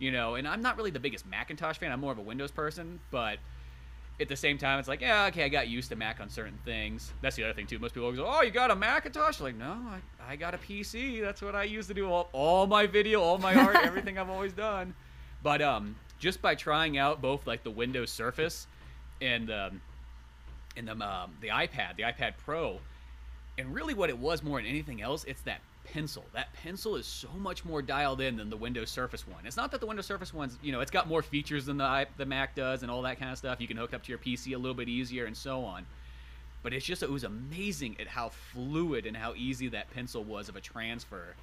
You 0.00 0.10
know, 0.10 0.34
and 0.34 0.48
I'm 0.48 0.60
not 0.60 0.76
really 0.76 0.90
the 0.90 0.98
biggest 0.98 1.24
Macintosh 1.24 1.78
fan. 1.78 1.92
I'm 1.92 2.00
more 2.00 2.10
of 2.10 2.18
a 2.18 2.22
Windows 2.22 2.50
person, 2.50 2.98
but 3.12 3.38
at 4.20 4.28
the 4.28 4.36
same 4.36 4.58
time, 4.58 4.78
it's 4.78 4.88
like, 4.88 5.00
yeah, 5.00 5.26
okay, 5.26 5.44
I 5.44 5.48
got 5.48 5.68
used 5.68 5.88
to 5.90 5.96
Mac 5.96 6.20
on 6.20 6.28
certain 6.28 6.58
things. 6.64 7.12
That's 7.22 7.36
the 7.36 7.44
other 7.44 7.52
thing 7.52 7.66
too. 7.66 7.78
Most 7.78 7.94
people 7.94 8.06
always 8.06 8.18
go, 8.18 8.26
"Oh, 8.26 8.42
you 8.42 8.50
got 8.50 8.70
a 8.70 8.76
Macintosh?" 8.76 9.40
Like, 9.40 9.56
no, 9.56 9.70
I, 9.70 10.32
I 10.32 10.36
got 10.36 10.54
a 10.54 10.58
PC. 10.58 11.20
That's 11.20 11.40
what 11.40 11.54
I 11.54 11.62
use 11.64 11.86
to 11.86 11.94
do 11.94 12.10
all, 12.10 12.28
all 12.32 12.66
my 12.66 12.86
video, 12.86 13.20
all 13.22 13.38
my 13.38 13.54
art, 13.54 13.76
everything 13.82 14.18
I've 14.18 14.28
always 14.30 14.52
done. 14.52 14.94
But 15.42 15.62
um, 15.62 15.96
just 16.18 16.40
by 16.40 16.54
trying 16.54 16.98
out 16.98 17.20
both 17.20 17.46
like 17.46 17.64
the 17.64 17.70
Windows 17.70 18.10
Surface 18.10 18.66
and 19.20 19.50
um, 19.50 19.80
and 20.76 20.88
the 20.88 20.92
um, 20.92 21.32
the 21.40 21.48
iPad, 21.48 21.96
the 21.96 22.04
iPad 22.04 22.34
Pro, 22.44 22.78
and 23.58 23.74
really 23.74 23.94
what 23.94 24.08
it 24.10 24.18
was 24.18 24.42
more 24.42 24.58
than 24.60 24.68
anything 24.68 25.02
else, 25.02 25.24
it's 25.24 25.42
that 25.42 25.60
pencil. 25.84 26.24
That 26.32 26.52
pencil 26.54 26.96
is 26.96 27.06
so 27.06 27.28
much 27.38 27.64
more 27.64 27.82
dialed 27.82 28.20
in 28.20 28.36
than 28.36 28.50
the 28.50 28.56
Windows 28.56 28.90
Surface 28.90 29.26
one. 29.26 29.44
It's 29.46 29.56
not 29.56 29.70
that 29.72 29.80
the 29.80 29.86
Windows 29.86 30.06
Surface 30.06 30.32
one's, 30.32 30.58
you 30.62 30.72
know, 30.72 30.80
it's 30.80 30.90
got 30.90 31.08
more 31.08 31.22
features 31.22 31.66
than 31.66 31.76
the 31.76 32.06
the 32.16 32.26
Mac 32.26 32.54
does 32.54 32.82
and 32.82 32.90
all 32.90 33.02
that 33.02 33.18
kind 33.18 33.32
of 33.32 33.38
stuff. 33.38 33.60
You 33.60 33.68
can 33.68 33.76
hook 33.76 33.94
up 33.94 34.02
to 34.04 34.08
your 34.08 34.18
PC 34.18 34.54
a 34.54 34.58
little 34.58 34.74
bit 34.74 34.88
easier 34.88 35.26
and 35.26 35.36
so 35.36 35.64
on. 35.64 35.86
But 36.62 36.72
it's 36.72 36.86
just 36.86 37.02
it 37.02 37.10
was 37.10 37.24
amazing 37.24 37.96
at 38.00 38.06
how 38.06 38.28
fluid 38.28 39.06
and 39.06 39.16
how 39.16 39.34
easy 39.34 39.68
that 39.68 39.90
pencil 39.90 40.22
was 40.22 40.48
of 40.48 40.54
a 40.54 40.60
transfer 40.60 41.34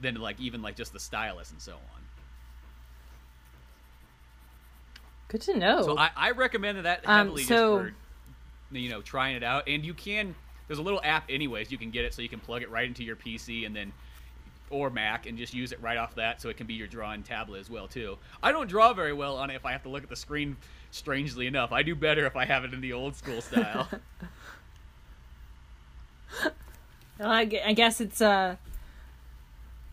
than 0.00 0.14
like 0.14 0.38
even 0.38 0.62
like 0.62 0.76
just 0.76 0.92
the 0.92 1.00
stylus 1.00 1.50
and 1.50 1.60
so 1.60 1.72
on. 1.72 2.00
Good 5.30 5.40
to 5.42 5.56
know. 5.56 5.82
So 5.82 5.96
I, 5.96 6.10
I 6.16 6.30
recommend 6.32 6.84
that 6.84 7.00
Um, 7.06 7.26
heavily 7.28 7.44
so- 7.44 7.82
just 7.84 7.94
for 8.70 8.76
you 8.76 8.88
know 8.90 9.00
trying 9.00 9.36
it 9.36 9.42
out. 9.42 9.68
And 9.68 9.84
you 9.84 9.94
can 9.94 10.34
there's 10.66 10.78
a 10.78 10.82
little 10.82 11.00
app 11.02 11.24
anyways 11.28 11.70
you 11.72 11.78
can 11.78 11.90
get 11.90 12.04
it 12.04 12.12
so 12.14 12.20
you 12.22 12.28
can 12.28 12.38
plug 12.40 12.62
it 12.62 12.70
right 12.70 12.86
into 12.86 13.02
your 13.04 13.16
PC 13.16 13.64
and 13.66 13.74
then 13.74 13.92
or 14.70 14.88
Mac 14.90 15.26
and 15.26 15.36
just 15.36 15.52
use 15.52 15.72
it 15.72 15.80
right 15.82 15.96
off 15.98 16.14
that 16.14 16.40
so 16.40 16.48
it 16.48 16.56
can 16.56 16.66
be 16.66 16.74
your 16.74 16.86
drawing 16.86 17.22
tablet 17.24 17.58
as 17.60 17.68
well 17.70 17.88
too. 17.88 18.16
I 18.42 18.52
don't 18.52 18.68
draw 18.68 18.92
very 18.92 19.12
well 19.12 19.36
on 19.36 19.50
it 19.50 19.54
if 19.56 19.64
I 19.66 19.72
have 19.72 19.82
to 19.84 19.88
look 19.88 20.02
at 20.04 20.08
the 20.08 20.16
screen. 20.16 20.56
Strangely 20.92 21.46
enough, 21.46 21.70
I 21.72 21.82
do 21.84 21.94
better 21.94 22.26
if 22.26 22.34
I 22.36 22.44
have 22.44 22.64
it 22.64 22.72
in 22.74 22.80
the 22.80 22.92
old 22.92 23.14
school 23.16 23.40
style. 23.40 23.88
I, 27.20 27.40
I 27.64 27.72
guess 27.74 28.00
it's 28.00 28.20
uh, 28.20 28.56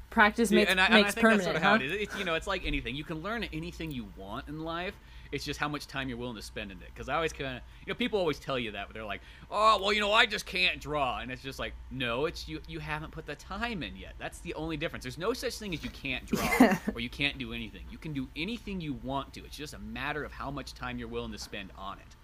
practice 0.09 0.51
Yeah, 0.51 0.57
makes, 0.59 0.71
and 0.71 0.79
I, 0.81 0.85
and 0.85 0.95
I 0.95 1.03
think 1.03 1.15
permanent. 1.17 1.37
that's 1.39 1.45
sort 1.45 1.55
of 1.57 1.61
how 1.61 1.75
it 1.75 1.81
is. 1.81 1.91
It's 1.91 2.17
you 2.17 2.23
know, 2.23 2.35
it's 2.35 2.47
like 2.47 2.65
anything. 2.65 2.95
You 2.95 3.03
can 3.03 3.21
learn 3.21 3.43
anything 3.51 3.91
you 3.91 4.07
want 4.15 4.47
in 4.47 4.61
life. 4.63 4.93
It's 5.31 5.43
just 5.43 5.59
how 5.59 5.67
much 5.67 5.87
time 5.87 6.09
you're 6.09 6.17
willing 6.17 6.35
to 6.35 6.41
spend 6.41 6.71
in 6.71 6.77
it. 6.77 6.89
Because 6.93 7.09
I 7.09 7.15
always 7.15 7.33
kind 7.33 7.57
of, 7.57 7.63
you 7.85 7.93
know, 7.93 7.95
people 7.95 8.19
always 8.19 8.39
tell 8.39 8.57
you 8.57 8.71
that. 8.71 8.87
But 8.87 8.93
they're 8.93 9.05
like, 9.05 9.21
oh, 9.51 9.79
well, 9.81 9.93
you 9.93 9.99
know, 9.99 10.11
I 10.11 10.25
just 10.25 10.45
can't 10.45 10.79
draw, 10.79 11.19
and 11.19 11.31
it's 11.31 11.41
just 11.41 11.59
like, 11.59 11.73
no, 11.91 12.25
it's 12.25 12.47
you. 12.47 12.61
You 12.67 12.79
haven't 12.79 13.11
put 13.11 13.25
the 13.25 13.35
time 13.35 13.83
in 13.83 13.95
yet. 13.95 14.13
That's 14.19 14.39
the 14.39 14.53
only 14.53 14.77
difference. 14.77 15.03
There's 15.03 15.17
no 15.17 15.33
such 15.33 15.57
thing 15.57 15.73
as 15.73 15.83
you 15.83 15.89
can't 15.89 16.25
draw 16.25 16.77
or 16.95 17.01
you 17.01 17.09
can't 17.09 17.37
do 17.37 17.53
anything. 17.53 17.83
You 17.91 17.97
can 17.97 18.13
do 18.13 18.27
anything 18.35 18.81
you 18.81 18.93
want 19.03 19.33
to. 19.33 19.45
It's 19.45 19.57
just 19.57 19.73
a 19.73 19.79
matter 19.79 20.23
of 20.23 20.31
how 20.31 20.51
much 20.51 20.73
time 20.73 20.99
you're 20.99 21.07
willing 21.07 21.31
to 21.31 21.39
spend 21.39 21.71
on 21.77 21.97
it. 21.99 22.15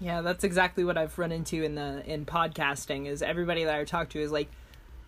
Yeah, 0.00 0.20
that's 0.20 0.44
exactly 0.44 0.84
what 0.84 0.96
I've 0.96 1.18
run 1.18 1.32
into 1.32 1.64
in 1.64 1.74
the 1.74 2.02
in 2.06 2.24
podcasting 2.24 3.06
is 3.06 3.20
everybody 3.20 3.64
that 3.64 3.74
I 3.74 3.84
talk 3.84 4.10
to 4.10 4.20
is 4.20 4.30
like 4.30 4.48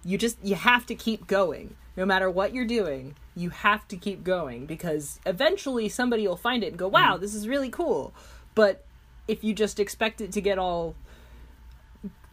you 0.05 0.19
just 0.19 0.39
you 0.43 0.57
have 0.57 0.87
to 0.87 0.95
keep 0.95 1.27
going. 1.27 1.77
No 1.97 2.07
matter 2.07 2.31
what 2.31 2.55
you're 2.55 2.67
doing, 2.67 3.15
you 3.40 3.50
have 3.50 3.88
to 3.88 3.97
keep 3.97 4.23
going 4.23 4.66
because 4.66 5.18
eventually 5.25 5.88
somebody 5.88 6.28
will 6.28 6.37
find 6.37 6.62
it 6.62 6.68
and 6.68 6.78
go, 6.78 6.88
"Wow, 6.88 7.14
mm-hmm. 7.14 7.23
this 7.23 7.35
is 7.35 7.49
really 7.49 7.70
cool." 7.70 8.12
But 8.54 8.85
if 9.26 9.42
you 9.42 9.54
just 9.54 9.80
expect 9.80 10.20
it 10.20 10.32
to 10.32 10.40
get 10.40 10.59
all 10.59 10.94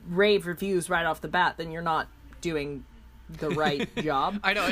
rave 0.08 0.46
reviews 0.46 0.90
right 0.90 1.06
off 1.06 1.22
the 1.22 1.28
bat, 1.28 1.56
then 1.58 1.72
you're 1.72 1.82
not 1.82 2.08
doing 2.42 2.86
the 3.30 3.50
right 3.52 3.90
job. 4.04 4.40
I 4.44 4.54
know. 4.54 4.68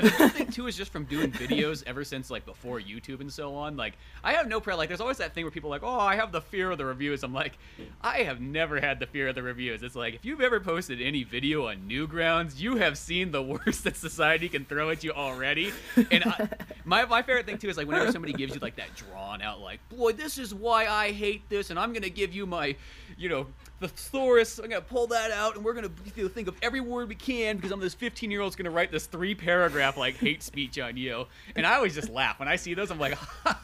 Too 0.56 0.68
is 0.68 0.78
just 0.78 0.94
from 0.94 1.04
doing 1.04 1.34
videos 1.34 1.84
ever 1.86 2.06
since 2.06 2.32
like 2.32 2.46
before 2.46 2.80
YouTube 2.80 3.20
and 3.20 3.30
so 3.30 3.54
on. 3.56 3.76
Like 3.76 3.98
I 4.24 4.32
have 4.32 4.48
no 4.48 4.62
prayer. 4.62 4.78
Like 4.78 4.88
there's 4.88 5.02
always 5.02 5.18
that 5.18 5.34
thing 5.34 5.44
where 5.44 5.52
people 5.52 5.70
are 5.70 5.76
like, 5.76 5.84
oh, 5.84 6.00
I 6.00 6.16
have 6.16 6.32
the 6.32 6.40
fear 6.40 6.72
of 6.72 6.78
the 6.78 6.86
reviews. 6.86 7.24
I'm 7.24 7.34
like, 7.34 7.58
I 8.00 8.20
have 8.20 8.40
never 8.40 8.80
had 8.80 9.02
the 9.02 9.06
fear 9.06 9.28
of 9.28 9.36
the 9.36 9.44
reviews. 9.44 9.84
It's 9.84 9.98
like 9.98 10.14
if 10.14 10.24
you've 10.24 10.40
ever 10.40 10.62
posted 10.62 11.02
any 11.02 11.26
video 11.26 11.68
on 11.68 11.90
Newgrounds, 11.90 12.58
you 12.58 12.78
have 12.78 12.98
seen 12.98 13.32
the 13.32 13.44
worst 13.66 13.84
that 13.84 13.98
society 13.98 14.48
can 14.48 14.64
throw 14.64 14.92
at 14.92 15.04
you 15.04 15.12
already. 15.12 15.74
And 16.10 16.24
I, 16.24 16.48
my 16.86 17.04
my 17.04 17.22
favorite 17.22 17.46
thing 17.46 17.58
too 17.58 17.68
is 17.68 17.76
like 17.76 17.88
whenever 17.88 18.10
somebody 18.14 18.32
gives 18.32 18.54
you 18.54 18.62
like 18.62 18.78
that 18.78 18.96
drawn 18.96 19.42
out 19.42 19.60
like, 19.60 19.82
boy, 19.90 20.14
this 20.14 20.38
is 20.38 20.54
why 20.54 20.88
I 20.88 21.12
hate 21.12 21.50
this, 21.50 21.70
and 21.70 21.78
I'm 21.78 21.92
gonna 21.92 22.08
give 22.08 22.34
you 22.34 22.46
my, 22.46 22.78
you 23.18 23.28
know, 23.28 23.48
the 23.82 23.90
thesaurus. 23.90 24.58
I'm 24.60 24.70
gonna 24.70 24.80
pull 24.80 25.08
that 25.08 25.32
out, 25.32 25.56
and 25.58 25.66
we're 25.66 25.74
gonna 25.74 25.90
think 26.30 26.48
of 26.48 26.56
every 26.62 26.80
word 26.80 27.10
we 27.10 27.16
can 27.16 27.58
because 27.58 27.72
I'm 27.72 27.82
this 27.82 27.94
15 27.94 28.32
year 28.32 28.40
old's 28.40 28.56
gonna 28.56 28.72
write 28.72 28.92
this 28.92 29.06
three 29.06 29.36
paragraph 29.36 29.98
like 29.98 30.16
hate 30.16 30.44
speech 30.46 30.80
on 30.80 30.98
you. 30.98 31.26
And 31.56 31.66
I 31.66 31.76
always 31.76 31.96
just 31.96 32.10
laugh 32.10 32.40
when 32.40 32.48
I 32.48 32.56
see 32.56 32.74
those. 32.74 32.92
I'm 32.92 33.00
like, 33.00 33.18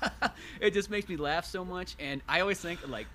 it 0.61 0.73
just 0.73 0.89
makes 0.89 1.07
me 1.07 1.17
laugh 1.17 1.45
so 1.45 1.63
much. 1.63 1.95
And 1.99 2.21
I 2.27 2.41
always 2.41 2.59
think 2.59 2.87
like. 2.87 3.07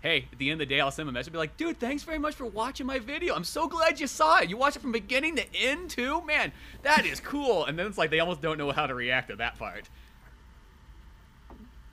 Hey, 0.00 0.28
at 0.30 0.38
the 0.38 0.48
end 0.48 0.62
of 0.62 0.68
the 0.68 0.72
day, 0.72 0.80
I'll 0.80 0.92
send 0.92 1.08
a 1.08 1.12
message. 1.12 1.32
Be 1.32 1.40
like, 1.40 1.56
dude, 1.56 1.80
thanks 1.80 2.04
very 2.04 2.20
much 2.20 2.36
for 2.36 2.46
watching 2.46 2.86
my 2.86 3.00
video. 3.00 3.34
I'm 3.34 3.42
so 3.42 3.66
glad 3.66 3.98
you 3.98 4.06
saw 4.06 4.38
it. 4.38 4.48
You 4.48 4.56
watched 4.56 4.76
it 4.76 4.80
from 4.80 4.92
beginning 4.92 5.34
to 5.34 5.44
end, 5.56 5.90
too. 5.90 6.24
Man, 6.24 6.52
that 6.82 7.04
is 7.04 7.18
cool. 7.18 7.64
And 7.64 7.76
then 7.76 7.88
it's 7.88 7.98
like 7.98 8.10
they 8.10 8.20
almost 8.20 8.40
don't 8.40 8.58
know 8.58 8.70
how 8.70 8.86
to 8.86 8.94
react 8.94 9.30
to 9.30 9.36
that 9.36 9.58
part. 9.58 9.88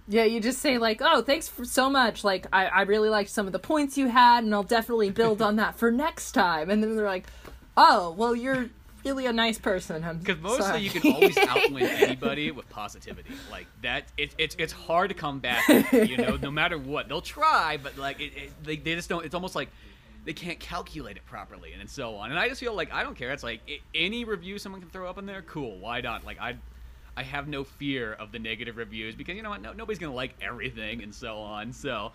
Yeah, 0.08 0.26
you 0.26 0.40
just 0.40 0.60
say 0.60 0.78
like, 0.78 1.02
"Oh, 1.04 1.22
thanks 1.22 1.48
for 1.48 1.66
so 1.66 1.90
much. 1.90 2.24
Like, 2.24 2.46
I 2.54 2.68
I 2.68 2.82
really 2.84 3.10
liked 3.10 3.32
some 3.32 3.48
of 3.48 3.54
the 3.54 3.60
points 3.60 3.98
you 3.98 4.08
had, 4.08 4.44
and 4.44 4.54
I'll 4.54 4.64
definitely 4.64 5.10
build 5.10 5.42
on 5.42 5.56
that 5.56 5.76
for 5.76 5.92
next 5.92 6.34
time." 6.34 6.70
And 6.70 6.84
then 6.84 6.96
they're 6.96 7.06
like, 7.06 7.26
"Oh, 7.76 8.12
well, 8.12 8.36
you're 8.36 8.70
really 9.06 9.26
a 9.26 9.34
nice 9.34 9.58
person." 9.60 10.02
Because 10.20 10.42
mostly 10.42 10.66
sorry. 10.66 10.82
you 10.82 10.90
can 10.90 11.14
always 11.14 11.38
outwin 11.48 11.86
anybody 11.86 12.52
with 12.52 12.68
positivity. 12.70 13.30
Like 13.52 13.68
that, 13.82 14.12
it, 14.18 14.36
it's 14.38 14.56
it's 14.60 14.74
hard 14.74 15.10
to 15.10 15.16
come 15.16 15.40
back. 15.40 15.68
You 15.94 16.18
know, 16.18 16.38
no 16.38 16.52
matter 16.52 16.78
what, 16.78 17.08
they'll 17.08 17.22
try, 17.22 17.78
but 17.82 17.98
like 17.98 18.20
it, 18.20 18.34
it, 18.36 18.64
they 18.64 18.78
they 18.78 18.96
just 18.96 19.10
don't. 19.10 19.26
It's 19.26 19.36
almost 19.36 19.56
like 19.56 19.70
they 20.26 20.34
can't 20.34 20.60
calculate 20.60 21.18
it 21.18 21.26
properly, 21.26 21.74
and 21.74 21.90
so 21.90 22.16
on. 22.16 22.32
And 22.32 22.40
I 22.40 22.50
just 22.50 22.60
feel 22.60 22.74
like 22.74 22.92
I 22.94 23.04
don't 23.04 23.16
care. 23.16 23.32
It's 23.32 23.44
like 23.44 23.62
any 23.94 24.26
review 24.26 24.58
someone 24.58 24.82
can 24.82 24.90
throw 24.90 25.10
up 25.10 25.18
in 25.18 25.26
there, 25.26 25.42
cool. 25.44 25.78
Why 25.80 26.02
not? 26.02 26.26
Like 26.26 26.40
I. 26.40 26.58
I 27.18 27.24
have 27.24 27.48
no 27.48 27.64
fear 27.64 28.12
of 28.12 28.34
the 28.34 28.40
negative 28.40 28.76
reviews 28.76 29.16
because 29.16 29.38
you 29.38 29.42
know 29.42 29.50
what? 29.50 29.62
No, 29.62 29.72
nobody's 29.72 30.00
gonna 30.00 30.14
like 30.14 30.36
everything 30.42 31.02
and 31.02 31.16
so 31.16 31.38
on. 31.38 31.72
So, 31.72 32.12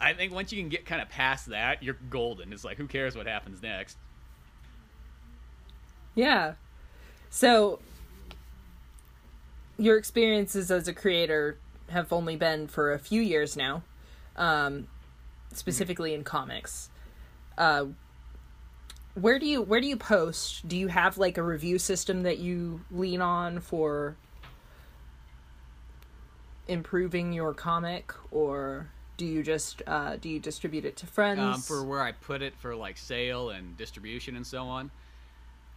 I 0.00 0.14
think 0.14 0.32
once 0.32 0.50
you 0.50 0.58
can 0.62 0.70
get 0.70 0.86
kind 0.86 1.02
of 1.02 1.10
past 1.10 1.48
that, 1.50 1.82
you're 1.82 1.98
golden. 2.08 2.50
It's 2.50 2.64
like 2.64 2.78
who 2.78 2.86
cares 2.86 3.14
what 3.16 3.26
happens 3.26 3.60
next? 3.62 3.98
Yeah. 6.14 6.54
So 7.30 7.80
your 9.78 9.96
experiences 9.96 10.70
as 10.70 10.88
a 10.88 10.92
creator 10.92 11.58
have 11.88 12.12
only 12.12 12.36
been 12.36 12.68
for 12.68 12.92
a 12.92 12.98
few 12.98 13.20
years 13.20 13.56
now, 13.56 13.82
um, 14.36 14.88
specifically 15.52 16.14
in 16.14 16.24
comics. 16.24 16.90
Uh, 17.58 17.86
where 19.14 19.38
do 19.38 19.46
you 19.46 19.62
where 19.62 19.80
do 19.80 19.86
you 19.86 19.96
post? 19.96 20.66
Do 20.66 20.76
you 20.76 20.88
have 20.88 21.18
like 21.18 21.38
a 21.38 21.42
review 21.42 21.78
system 21.78 22.22
that 22.24 22.38
you 22.38 22.80
lean 22.90 23.20
on 23.20 23.60
for 23.60 24.16
improving 26.66 27.32
your 27.32 27.54
comic, 27.54 28.12
or 28.32 28.88
do 29.16 29.24
you 29.24 29.42
just 29.42 29.82
uh, 29.86 30.16
do 30.16 30.28
you 30.28 30.40
distribute 30.40 30.84
it 30.84 30.96
to 30.96 31.06
friends? 31.06 31.40
Um, 31.40 31.60
for 31.60 31.84
where 31.84 32.02
I 32.02 32.12
put 32.12 32.42
it 32.42 32.54
for 32.56 32.74
like 32.74 32.96
sale 32.96 33.50
and 33.50 33.76
distribution 33.76 34.34
and 34.34 34.46
so 34.46 34.64
on. 34.64 34.90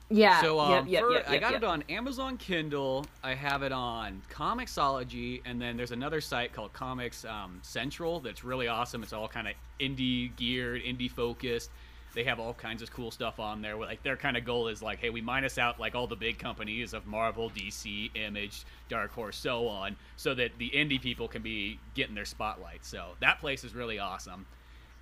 Yeah, 0.10 0.42
So 0.42 0.60
um, 0.60 0.72
yep, 0.72 0.86
yep, 0.88 1.04
for- 1.04 1.12
yep, 1.12 1.30
I 1.30 1.38
got 1.38 1.54
it 1.54 1.64
on 1.64 1.84
Amazon 1.90 2.38
Kindle. 2.38 3.06
I 3.24 3.34
have 3.34 3.64
it 3.64 3.72
on 3.72 4.22
Comixology, 4.32 5.42
and 5.46 5.62
then 5.62 5.78
there's 5.78 5.92
another 5.92 6.22
site 6.22 6.54
called 6.54 6.74
Comics 6.74 7.26
um, 7.26 7.60
Central 7.62 8.20
that's 8.20 8.44
really 8.44 8.68
awesome. 8.68 9.04
It's 9.04 9.14
all 9.14 9.28
kind 9.28 9.48
of 9.48 9.54
indie 9.80 10.36
geared, 10.36 10.84
indie 10.84 11.12
focused. 11.12 11.70
They 12.16 12.24
have 12.24 12.40
all 12.40 12.54
kinds 12.54 12.82
of 12.82 12.92
cool 12.92 13.12
stuff 13.12 13.40
on 13.40 13.62
there. 13.62 13.76
Like 13.76 14.02
their 14.02 14.18
kind 14.18 14.38
of 14.38 14.46
goal 14.46 14.70
is 14.70 14.82
like, 14.82 15.00
hey, 15.00 15.10
we 15.12 15.22
minus 15.22 15.58
out 15.58 15.80
like 15.80 15.94
all 15.94 16.08
the 16.08 16.16
big 16.16 16.40
companies 16.40 16.94
of 16.94 17.06
Marvel, 17.06 17.52
DC, 17.52 18.10
Image, 18.16 18.66
Dark 18.90 19.12
Horse, 19.12 19.38
so 19.38 19.68
on, 19.68 19.96
so 20.16 20.34
that 20.34 20.52
the 20.58 20.70
indie 20.72 21.00
people 21.02 21.28
can 21.28 21.42
be 21.44 21.80
getting 21.94 22.16
their 22.16 22.26
spotlight. 22.26 22.84
So 22.86 23.10
that 23.20 23.40
place 23.40 23.64
is 23.64 23.76
really 23.76 24.00
awesome. 24.00 24.48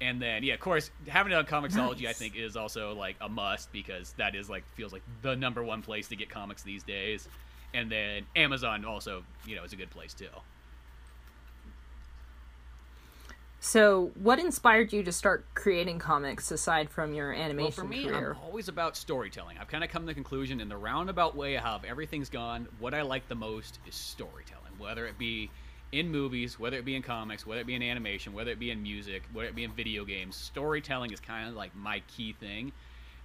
And 0.02 0.22
then, 0.22 0.44
yeah, 0.44 0.54
of 0.54 0.60
course, 0.60 0.92
having 1.08 1.32
it 1.32 1.36
on 1.36 1.46
Comixology, 1.46 2.06
I 2.06 2.14
think, 2.14 2.36
is 2.36 2.58
also 2.58 2.94
like 2.96 3.16
a 3.22 3.30
must 3.30 3.72
because 3.72 4.14
that 4.18 4.36
is 4.36 4.50
like 4.50 4.64
feels 4.76 4.92
like 4.92 5.04
the 5.22 5.36
number 5.36 5.64
one 5.64 5.82
place 5.82 6.10
to 6.10 6.16
get 6.16 6.30
comics 6.30 6.64
these 6.64 6.84
days. 6.84 7.28
And 7.74 7.92
then 7.92 8.26
Amazon 8.36 8.84
also, 8.86 9.24
you 9.46 9.56
know, 9.56 9.64
is 9.64 9.74
a 9.74 9.78
good 9.78 9.90
place 9.90 10.14
too. 10.14 10.28
So, 13.62 14.12
what 14.22 14.38
inspired 14.38 14.94
you 14.94 15.02
to 15.02 15.12
start 15.12 15.44
creating 15.56 15.98
comics 15.98 16.52
aside 16.52 16.88
from 16.88 17.16
your 17.16 17.34
animation 17.34 17.64
Well, 17.64 17.72
for 17.72 17.84
me, 17.86 18.06
career? 18.06 18.38
I'm 18.40 18.46
always 18.46 18.68
about 18.68 18.96
storytelling. 18.96 19.58
I've 19.58 19.68
kind 19.68 19.84
of 19.84 19.90
come 19.90 20.04
to 20.04 20.06
the 20.06 20.14
conclusion 20.14 20.62
in 20.62 20.70
the 20.70 20.78
roundabout 20.78 21.36
way 21.36 21.56
of 21.56 21.64
how 21.64 21.82
everything's 21.88 22.30
gone. 22.30 22.68
What 22.78 22.94
I 22.94 23.02
like 23.02 23.28
the 23.28 23.34
most 23.34 23.80
is 23.88 23.96
storytelling, 23.96 24.74
whether 24.78 25.08
it 25.08 25.18
be 25.18 25.50
in 25.92 26.12
movies, 26.12 26.60
whether 26.60 26.78
it 26.78 26.86
be 26.86 26.96
in 26.96 27.02
comics, 27.02 27.46
whether 27.46 27.62
it 27.62 27.68
be 27.68 27.76
in 27.76 27.84
animation, 27.84 28.34
whether 28.34 28.52
it 28.52 28.60
be 28.60 28.72
in 28.72 28.82
music, 28.82 29.24
whether 29.34 29.48
it 29.48 29.56
be 29.56 29.64
in 29.64 29.72
video 29.72 30.06
games. 30.06 30.36
Storytelling 30.36 31.12
is 31.12 31.20
kind 31.20 31.48
of 31.48 31.56
like 31.56 31.76
my 31.76 32.02
key 32.08 32.34
thing. 32.34 32.72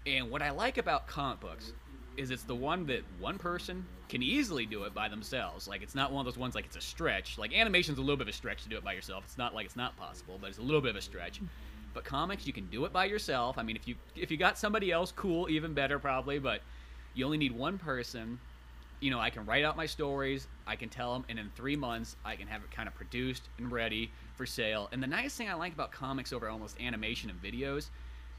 And 0.06 0.30
what 0.30 0.42
I 0.42 0.50
like 0.50 0.78
about 0.78 1.06
comic 1.06 1.40
books 1.40 1.72
is 2.16 2.30
it's 2.30 2.42
the 2.42 2.54
one 2.54 2.86
that 2.86 3.02
one 3.18 3.38
person 3.38 3.84
can 4.08 4.22
easily 4.22 4.66
do 4.66 4.84
it 4.84 4.94
by 4.94 5.08
themselves. 5.08 5.68
Like 5.68 5.82
it's 5.82 5.94
not 5.94 6.12
one 6.12 6.26
of 6.26 6.32
those 6.32 6.38
ones 6.38 6.54
like 6.54 6.66
it's 6.66 6.76
a 6.76 6.80
stretch. 6.80 7.38
Like 7.38 7.54
animation's 7.54 7.98
a 7.98 8.00
little 8.00 8.16
bit 8.16 8.28
of 8.28 8.34
a 8.34 8.36
stretch 8.36 8.62
to 8.64 8.68
do 8.68 8.76
it 8.76 8.84
by 8.84 8.92
yourself. 8.92 9.24
It's 9.24 9.38
not 9.38 9.54
like 9.54 9.66
it's 9.66 9.76
not 9.76 9.96
possible, 9.96 10.38
but 10.40 10.48
it's 10.48 10.58
a 10.58 10.62
little 10.62 10.80
bit 10.80 10.90
of 10.90 10.96
a 10.96 11.02
stretch. 11.02 11.40
But 11.92 12.04
comics, 12.04 12.46
you 12.46 12.52
can 12.52 12.66
do 12.66 12.84
it 12.84 12.92
by 12.92 13.06
yourself. 13.06 13.58
I 13.58 13.62
mean, 13.62 13.76
if 13.76 13.88
you 13.88 13.94
if 14.14 14.30
you 14.30 14.36
got 14.36 14.58
somebody 14.58 14.92
else, 14.92 15.12
cool, 15.12 15.48
even 15.48 15.74
better 15.74 15.98
probably. 15.98 16.38
But 16.38 16.60
you 17.14 17.24
only 17.24 17.38
need 17.38 17.52
one 17.52 17.78
person. 17.78 18.38
You 19.00 19.10
know, 19.10 19.18
I 19.18 19.30
can 19.30 19.46
write 19.46 19.64
out 19.64 19.78
my 19.78 19.86
stories. 19.86 20.46
I 20.66 20.76
can 20.76 20.90
tell 20.90 21.14
them, 21.14 21.24
and 21.30 21.38
in 21.38 21.50
three 21.56 21.76
months, 21.76 22.16
I 22.22 22.36
can 22.36 22.46
have 22.48 22.62
it 22.62 22.70
kind 22.70 22.86
of 22.86 22.94
produced 22.94 23.48
and 23.56 23.72
ready 23.72 24.10
for 24.34 24.44
sale. 24.44 24.88
And 24.92 25.02
the 25.02 25.06
nice 25.06 25.34
thing 25.34 25.48
I 25.48 25.54
like 25.54 25.72
about 25.72 25.90
comics 25.90 26.32
over 26.34 26.48
almost 26.50 26.78
animation 26.80 27.30
and 27.30 27.42
videos 27.42 27.88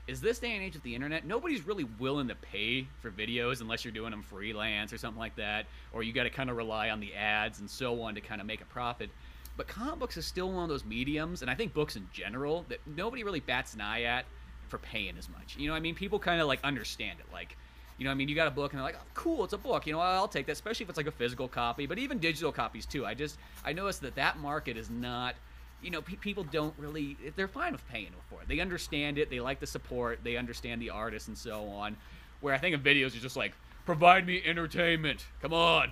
is 0.07 0.21
this 0.21 0.39
day 0.39 0.51
and 0.51 0.63
age 0.63 0.73
with 0.73 0.83
the 0.83 0.93
internet, 0.93 1.25
nobody's 1.25 1.65
really 1.65 1.85
willing 1.99 2.27
to 2.27 2.35
pay 2.35 2.87
for 3.01 3.09
videos 3.09 3.61
unless 3.61 3.83
you're 3.83 3.91
doing 3.91 4.11
them 4.11 4.21
freelance 4.21 4.93
or 4.93 4.97
something 4.97 5.19
like 5.19 5.35
that, 5.35 5.65
or 5.93 6.03
you 6.03 6.13
got 6.13 6.23
to 6.23 6.29
kind 6.29 6.49
of 6.49 6.57
rely 6.57 6.89
on 6.89 6.99
the 6.99 7.13
ads 7.15 7.59
and 7.59 7.69
so 7.69 8.01
on 8.01 8.13
to 8.15 8.21
kind 8.21 8.39
of 8.39 8.45
make 8.45 8.61
a 8.61 8.65
profit. 8.65 9.09
But 9.57 9.67
comic 9.67 9.99
books 9.99 10.17
is 10.17 10.25
still 10.25 10.51
one 10.51 10.63
of 10.63 10.69
those 10.69 10.85
mediums, 10.85 11.41
and 11.41 11.49
I 11.49 11.55
think 11.55 11.73
books 11.73 11.95
in 11.95 12.07
general 12.13 12.65
that 12.69 12.79
nobody 12.85 13.23
really 13.23 13.39
bats 13.39 13.73
an 13.73 13.81
eye 13.81 14.03
at 14.03 14.25
for 14.67 14.77
paying 14.77 15.17
as 15.17 15.27
much. 15.27 15.55
You 15.57 15.69
know, 15.69 15.75
I 15.75 15.79
mean, 15.79 15.95
people 15.95 16.19
kind 16.19 16.39
of 16.39 16.47
like 16.47 16.59
understand 16.63 17.19
it, 17.19 17.25
like. 17.33 17.57
You 18.01 18.05
know, 18.05 18.11
I 18.11 18.15
mean, 18.15 18.29
you 18.29 18.33
got 18.33 18.47
a 18.47 18.51
book, 18.51 18.73
and 18.73 18.79
they're 18.79 18.83
like, 18.83 18.97
oh, 18.99 19.05
"Cool, 19.13 19.43
it's 19.43 19.53
a 19.53 19.59
book." 19.59 19.85
You 19.85 19.93
know, 19.93 19.99
I'll 19.99 20.27
take 20.27 20.47
that, 20.47 20.53
especially 20.53 20.85
if 20.85 20.89
it's 20.89 20.97
like 20.97 21.05
a 21.05 21.11
physical 21.11 21.47
copy. 21.47 21.85
But 21.85 21.99
even 21.99 22.17
digital 22.17 22.51
copies 22.51 22.87
too. 22.87 23.05
I 23.05 23.13
just 23.13 23.37
I 23.63 23.73
noticed 23.73 24.01
that 24.01 24.15
that 24.15 24.39
market 24.39 24.75
is 24.75 24.89
not 24.89 25.35
you 25.83 25.91
know, 25.91 26.01
pe- 26.01 26.15
people 26.15 26.43
don't 26.43 26.73
really, 26.79 27.15
they're 27.35 27.47
fine 27.47 27.73
with 27.73 27.87
paying 27.89 28.09
for 28.27 28.41
it. 28.41 28.47
They 28.47 28.59
understand 28.59 29.19
it. 29.19 29.29
They 29.29 29.39
like 29.39 29.59
the 29.59 29.67
support. 29.67 30.19
They 30.23 30.35
understand 30.35 30.81
the 30.81 30.89
artist 30.89 31.27
and 31.27 31.37
so 31.37 31.67
on. 31.67 31.95
Where 32.39 32.55
I 32.55 32.57
think 32.57 32.75
of 32.75 32.81
videos, 32.81 33.13
you're 33.13 33.21
just 33.21 33.37
like, 33.37 33.53
provide 33.85 34.25
me 34.25 34.41
entertainment. 34.43 35.25
Come 35.41 35.53
on. 35.53 35.91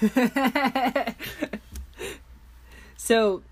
so, 2.96 3.42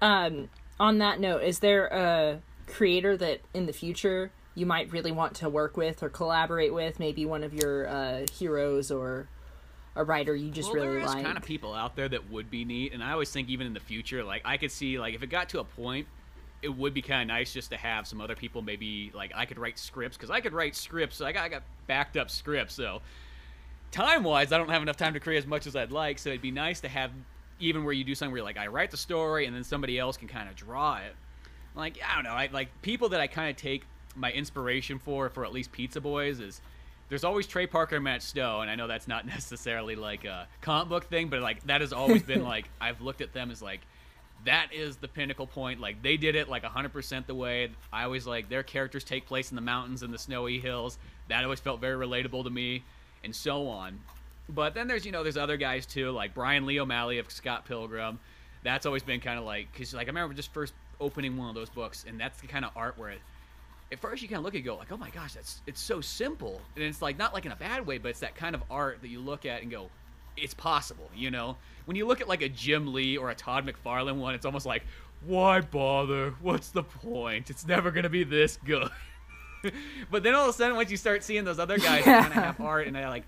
um, 0.00 0.48
on 0.78 0.98
that 0.98 1.18
note, 1.20 1.42
is 1.42 1.60
there 1.60 1.86
a 1.86 2.40
creator 2.66 3.16
that 3.16 3.40
in 3.54 3.66
the 3.66 3.72
future 3.72 4.30
you 4.58 4.66
might 4.66 4.92
really 4.92 5.12
want 5.12 5.36
to 5.36 5.48
work 5.48 5.76
with 5.76 6.02
or 6.02 6.08
collaborate 6.08 6.74
with? 6.74 6.98
Maybe 6.98 7.24
one 7.24 7.44
of 7.44 7.54
your 7.54 7.86
uh, 7.86 8.26
heroes 8.32 8.90
or 8.90 9.28
a 9.94 10.04
writer 10.04 10.34
you 10.34 10.50
just 10.50 10.72
well, 10.72 10.86
really 10.86 11.02
like. 11.02 11.24
kind 11.24 11.36
of 11.36 11.44
people 11.44 11.74
out 11.74 11.96
there 11.96 12.08
that 12.08 12.30
would 12.30 12.50
be 12.50 12.64
neat, 12.64 12.92
and 12.92 13.02
I 13.02 13.12
always 13.12 13.30
think 13.30 13.48
even 13.48 13.66
in 13.66 13.74
the 13.74 13.80
future, 13.80 14.22
like 14.24 14.42
I 14.44 14.56
could 14.56 14.70
see 14.70 14.98
like 14.98 15.14
if 15.14 15.22
it 15.22 15.28
got 15.28 15.48
to 15.50 15.60
a 15.60 15.64
point, 15.64 16.06
it 16.62 16.68
would 16.68 16.92
be 16.92 17.02
kind 17.02 17.22
of 17.22 17.28
nice 17.28 17.52
just 17.52 17.70
to 17.70 17.76
have 17.76 18.06
some 18.06 18.20
other 18.20 18.34
people 18.34 18.62
maybe 18.62 19.12
like 19.14 19.32
I 19.34 19.44
could 19.44 19.58
write 19.58 19.78
scripts 19.78 20.16
because 20.16 20.30
I 20.30 20.40
could 20.40 20.52
write 20.52 20.74
scripts. 20.74 21.16
So 21.16 21.26
I 21.26 21.32
got, 21.32 21.44
I 21.44 21.48
got 21.48 21.62
backed 21.86 22.16
up 22.16 22.30
scripts, 22.30 22.74
so 22.74 23.00
time 23.90 24.24
wise, 24.24 24.52
I 24.52 24.58
don't 24.58 24.70
have 24.70 24.82
enough 24.82 24.96
time 24.96 25.14
to 25.14 25.20
create 25.20 25.38
as 25.38 25.46
much 25.46 25.66
as 25.66 25.76
I'd 25.76 25.92
like. 25.92 26.18
So 26.18 26.30
it'd 26.30 26.42
be 26.42 26.50
nice 26.50 26.80
to 26.80 26.88
have 26.88 27.10
even 27.60 27.84
where 27.84 27.92
you 27.92 28.04
do 28.04 28.14
something 28.14 28.32
where 28.32 28.42
like 28.42 28.58
I 28.58 28.66
write 28.68 28.90
the 28.90 28.96
story 28.96 29.46
and 29.46 29.54
then 29.54 29.64
somebody 29.64 29.98
else 29.98 30.16
can 30.16 30.28
kind 30.28 30.48
of 30.48 30.56
draw 30.56 30.98
it. 30.98 31.14
Like 31.74 31.98
I 32.08 32.14
don't 32.14 32.24
know, 32.24 32.30
I 32.30 32.48
like 32.52 32.68
people 32.82 33.08
that 33.10 33.20
I 33.20 33.26
kind 33.26 33.50
of 33.50 33.56
take 33.56 33.84
my 34.18 34.32
inspiration 34.32 34.98
for 34.98 35.28
for 35.28 35.44
at 35.44 35.52
least 35.52 35.72
Pizza 35.72 36.00
Boys 36.00 36.40
is 36.40 36.60
there's 37.08 37.24
always 37.24 37.46
Trey 37.46 37.66
Parker 37.66 37.96
and 37.96 38.04
Matt 38.04 38.22
Stone, 38.22 38.62
and 38.62 38.70
I 38.70 38.74
know 38.74 38.86
that's 38.86 39.08
not 39.08 39.26
necessarily 39.26 39.96
like 39.96 40.24
a 40.24 40.46
comic 40.60 40.88
book 40.88 41.04
thing, 41.04 41.28
but 41.28 41.40
like 41.40 41.64
that 41.66 41.80
has 41.80 41.92
always 41.92 42.22
been 42.22 42.42
like 42.54 42.68
I've 42.80 43.00
looked 43.00 43.20
at 43.20 43.32
them 43.32 43.50
as 43.50 43.62
like 43.62 43.80
that 44.44 44.72
is 44.72 44.96
the 44.96 45.08
pinnacle 45.08 45.46
point. 45.46 45.80
Like 45.80 46.02
they 46.02 46.16
did 46.16 46.34
it 46.36 46.48
like 46.48 46.62
100% 46.62 47.26
the 47.26 47.34
way 47.34 47.70
I 47.92 48.04
always 48.04 48.26
like 48.26 48.48
their 48.48 48.62
characters 48.62 49.04
take 49.04 49.26
place 49.26 49.50
in 49.50 49.56
the 49.56 49.62
mountains 49.62 50.02
and 50.02 50.12
the 50.12 50.18
snowy 50.18 50.58
hills. 50.58 50.98
That 51.28 51.44
always 51.44 51.60
felt 51.60 51.80
very 51.80 52.06
relatable 52.06 52.44
to 52.44 52.50
me, 52.50 52.84
and 53.24 53.34
so 53.34 53.68
on. 53.68 54.00
But 54.48 54.74
then 54.74 54.88
there's 54.88 55.04
you 55.04 55.12
know 55.12 55.22
there's 55.22 55.36
other 55.36 55.56
guys 55.56 55.86
too 55.86 56.10
like 56.10 56.34
Brian 56.34 56.66
Lee 56.66 56.80
O'Malley 56.80 57.18
of 57.18 57.30
Scott 57.30 57.64
Pilgrim. 57.66 58.18
That's 58.62 58.86
always 58.86 59.02
been 59.02 59.20
kind 59.20 59.38
of 59.38 59.44
like 59.44 59.72
because 59.72 59.94
like 59.94 60.06
I 60.06 60.10
remember 60.10 60.34
just 60.34 60.52
first 60.52 60.74
opening 61.00 61.36
one 61.36 61.48
of 61.48 61.54
those 61.54 61.70
books, 61.70 62.04
and 62.06 62.20
that's 62.20 62.40
the 62.40 62.46
kind 62.46 62.64
of 62.64 62.72
art 62.76 62.98
where 62.98 63.10
it, 63.10 63.20
at 63.90 63.98
first 63.98 64.22
you 64.22 64.28
kind 64.28 64.38
of 64.38 64.44
look 64.44 64.54
at 64.54 64.56
it 64.56 64.58
and 64.60 64.66
go 64.66 64.76
like, 64.76 64.92
oh 64.92 64.96
my 64.96 65.10
gosh, 65.10 65.34
that's 65.34 65.60
it's 65.66 65.80
so 65.80 66.00
simple, 66.00 66.60
and 66.76 66.84
it's 66.84 67.00
like 67.02 67.18
not 67.18 67.32
like 67.34 67.46
in 67.46 67.52
a 67.52 67.56
bad 67.56 67.86
way, 67.86 67.98
but 67.98 68.08
it's 68.10 68.20
that 68.20 68.34
kind 68.34 68.54
of 68.54 68.62
art 68.70 68.98
that 69.02 69.08
you 69.08 69.20
look 69.20 69.46
at 69.46 69.62
and 69.62 69.70
go, 69.70 69.90
it's 70.36 70.54
possible, 70.54 71.10
you 71.16 71.30
know. 71.30 71.56
When 71.86 71.96
you 71.96 72.06
look 72.06 72.20
at 72.20 72.28
like 72.28 72.42
a 72.42 72.48
Jim 72.48 72.92
Lee 72.92 73.16
or 73.16 73.30
a 73.30 73.34
Todd 73.34 73.66
McFarlane 73.66 74.16
one, 74.18 74.34
it's 74.34 74.44
almost 74.46 74.66
like, 74.66 74.84
why 75.24 75.60
bother? 75.62 76.34
What's 76.40 76.68
the 76.68 76.82
point? 76.82 77.50
It's 77.50 77.66
never 77.66 77.90
gonna 77.90 78.08
be 78.10 78.24
this 78.24 78.58
good. 78.64 78.88
but 80.10 80.22
then 80.22 80.34
all 80.34 80.44
of 80.44 80.50
a 80.50 80.52
sudden, 80.52 80.76
once 80.76 80.90
you 80.90 80.96
start 80.96 81.24
seeing 81.24 81.44
those 81.44 81.58
other 81.58 81.78
guys 81.78 82.04
Yeah. 82.06 82.22
kind 82.22 82.26
of 82.36 82.42
have 82.44 82.60
art, 82.64 82.86
and 82.86 82.96
I 82.96 83.08
like, 83.08 83.24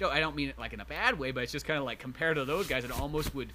no, 0.00 0.08
I 0.10 0.20
don't 0.20 0.36
mean 0.36 0.48
it 0.50 0.58
like 0.58 0.72
in 0.72 0.80
a 0.80 0.84
bad 0.84 1.18
way, 1.18 1.30
but 1.32 1.42
it's 1.42 1.52
just 1.52 1.66
kind 1.66 1.78
of 1.78 1.84
like 1.84 1.98
compared 1.98 2.36
to 2.36 2.44
those 2.44 2.66
guys, 2.66 2.84
it 2.84 2.92
almost 2.92 3.34
would 3.34 3.52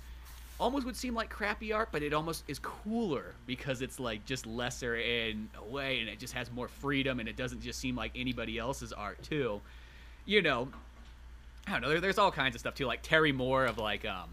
almost 0.59 0.85
would 0.85 0.95
seem 0.95 1.13
like 1.13 1.29
crappy 1.29 1.71
art, 1.71 1.89
but 1.91 2.01
it 2.03 2.13
almost 2.13 2.43
is 2.47 2.59
cooler 2.59 3.35
because 3.45 3.81
it's 3.81 3.99
like 3.99 4.25
just 4.25 4.45
lesser 4.45 4.95
in 4.95 5.49
a 5.57 5.63
way, 5.63 5.99
and 5.99 6.09
it 6.09 6.19
just 6.19 6.33
has 6.33 6.51
more 6.51 6.67
freedom, 6.67 7.19
and 7.19 7.29
it 7.29 7.35
doesn't 7.35 7.61
just 7.61 7.79
seem 7.79 7.95
like 7.95 8.11
anybody 8.15 8.57
else's 8.57 8.93
art 8.93 9.21
too. 9.23 9.61
You 10.25 10.41
know, 10.41 10.67
I 11.67 11.71
don't 11.71 11.81
know. 11.81 11.89
There, 11.89 12.01
there's 12.01 12.17
all 12.17 12.31
kinds 12.31 12.55
of 12.55 12.59
stuff 12.59 12.75
too, 12.75 12.85
like 12.85 13.01
Terry 13.03 13.31
Moore 13.31 13.65
of 13.65 13.77
like 13.77 14.05
um, 14.05 14.29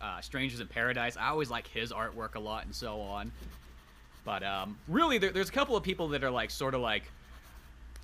uh, 0.00 0.20
Strangers 0.20 0.60
in 0.60 0.66
Paradise. 0.66 1.16
I 1.16 1.28
always 1.28 1.50
like 1.50 1.66
his 1.68 1.92
artwork 1.92 2.34
a 2.34 2.40
lot, 2.40 2.64
and 2.64 2.74
so 2.74 3.00
on. 3.00 3.30
But 4.24 4.42
um, 4.42 4.76
really, 4.88 5.18
there, 5.18 5.30
there's 5.30 5.48
a 5.48 5.52
couple 5.52 5.76
of 5.76 5.82
people 5.82 6.08
that 6.08 6.24
are 6.24 6.30
like 6.30 6.50
sort 6.50 6.74
of 6.74 6.80
like 6.80 7.04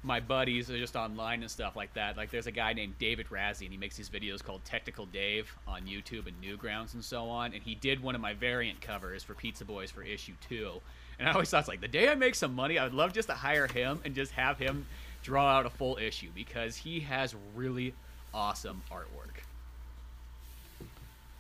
my 0.03 0.21
buddies 0.21 0.71
are 0.71 0.79
just 0.79 0.95
online 0.95 1.43
and 1.43 1.51
stuff 1.51 1.75
like 1.75 1.93
that. 1.95 2.17
Like 2.17 2.31
there's 2.31 2.47
a 2.47 2.53
guy 2.53 2.73
named 2.73 2.99
David 2.99 3.27
Razzie, 3.29 3.63
and 3.63 3.71
he 3.73 3.77
makes 3.77 3.97
these 3.97 4.09
videos 4.09 4.43
called 4.43 4.65
Technical 4.65 5.07
Dave 5.07 5.53
on 5.67 5.83
YouTube 5.83 6.27
and 6.29 6.35
Newgrounds 6.43 6.95
and 6.95 7.05
so 7.05 7.29
on. 7.29 7.53
And 7.55 7.63
he 7.63 7.75
did 7.75 8.03
one 8.03 8.15
of 8.15 8.21
my 8.21 8.35
variant 8.35 8.81
covers 8.81 9.23
for 9.23 9.35
Pizza 9.35 9.65
Boys 9.65 9.91
for 9.91 10.03
issue 10.03 10.35
two. 10.49 10.81
And 11.19 11.29
I 11.29 11.33
always 11.33 11.49
thought, 11.51 11.61
it's 11.61 11.69
like, 11.69 11.81
the 11.81 11.89
day 11.89 12.09
I 12.11 12.15
make 12.15 12.35
some 12.35 12.55
money, 12.55 12.79
I 12.79 12.85
would 12.85 12.93
love 12.95 13.13
just 13.15 13.29
to 13.29 13.35
hire 13.35 13.67
him 13.67 14.01
and 14.05 14.15
just 14.15 14.33
have 14.33 14.59
him 14.59 14.87
draw 15.23 15.49
out 15.59 15.65
a 15.67 15.71
full 15.71 15.97
issue 15.97 16.29
because 16.35 16.77
he 16.77 17.01
has 17.01 17.35
really 17.55 17.95
awesome 18.35 18.83
artwork. 18.93 19.43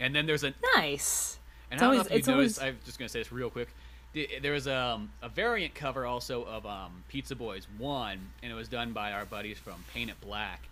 And 0.01 0.15
then 0.15 0.27
there's 0.27 0.45
a 0.45 0.55
nice. 0.75 1.39
and 1.71 1.79
It's 1.79 1.83
I 1.83 1.85
don't 1.87 1.95
always- 1.97 2.11
know 2.11 2.17
if 2.17 2.27
you 2.27 2.33
noticed. 2.35 2.59
always- 2.59 2.75
I'm 2.75 2.79
just 2.85 2.99
gonna 2.99 3.09
say 3.09 3.21
this 3.21 3.33
real 3.33 3.51
quick. 3.51 3.69
The- 4.17 4.39
There 4.41 4.53
was 4.53 4.67
um, 4.67 5.11
a 5.23 5.29
variant 5.29 5.75
cover 5.75 6.07
also 6.07 6.43
of 6.45 6.65
um, 6.65 7.05
Pizza 7.09 7.37
Boys 7.37 7.67
One, 7.77 8.19
and 8.43 8.51
it 8.51 8.55
was 8.55 8.67
done 8.67 8.93
by 8.95 9.13
our 9.13 9.27
buddies 9.27 9.59
from 9.59 9.75
Paint 9.93 10.09
It 10.09 10.19
Black, 10.23 10.63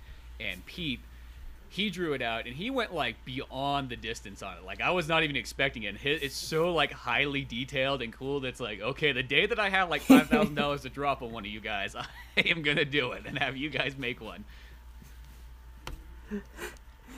and 0.40 0.64
Pete. 0.64 1.00
He 1.68 1.90
drew 1.90 2.14
it 2.14 2.22
out, 2.22 2.46
and 2.46 2.54
he 2.56 2.70
went 2.70 2.94
like 2.94 3.16
beyond 3.26 3.90
the 3.90 3.96
distance 3.96 4.42
on 4.42 4.56
it. 4.56 4.64
Like 4.64 4.80
I 4.80 4.92
was 4.92 5.08
not 5.08 5.24
even 5.24 5.36
expecting 5.36 5.82
it. 5.82 5.88
And 5.88 5.98
hi- 5.98 6.20
It's 6.22 6.34
so 6.34 6.72
like 6.72 6.90
highly 6.92 7.42
detailed 7.44 8.00
and 8.00 8.14
cool. 8.14 8.40
That's 8.40 8.60
like, 8.60 8.80
okay, 8.80 9.12
the 9.12 9.22
day 9.22 9.44
that 9.44 9.58
I 9.58 9.68
have 9.68 9.90
like 9.90 10.00
five 10.00 10.28
thousand 10.30 10.54
dollars 10.54 10.80
to 10.82 10.88
drop 10.88 11.20
on 11.20 11.30
one 11.30 11.44
of 11.44 11.50
you 11.50 11.60
guys, 11.60 11.94
I 12.36 12.40
am 12.46 12.62
gonna 12.62 12.86
do 12.86 13.12
it 13.12 13.24
and 13.26 13.38
have 13.38 13.58
you 13.58 13.68
guys 13.68 13.94
make 13.98 14.22
one. 14.22 14.44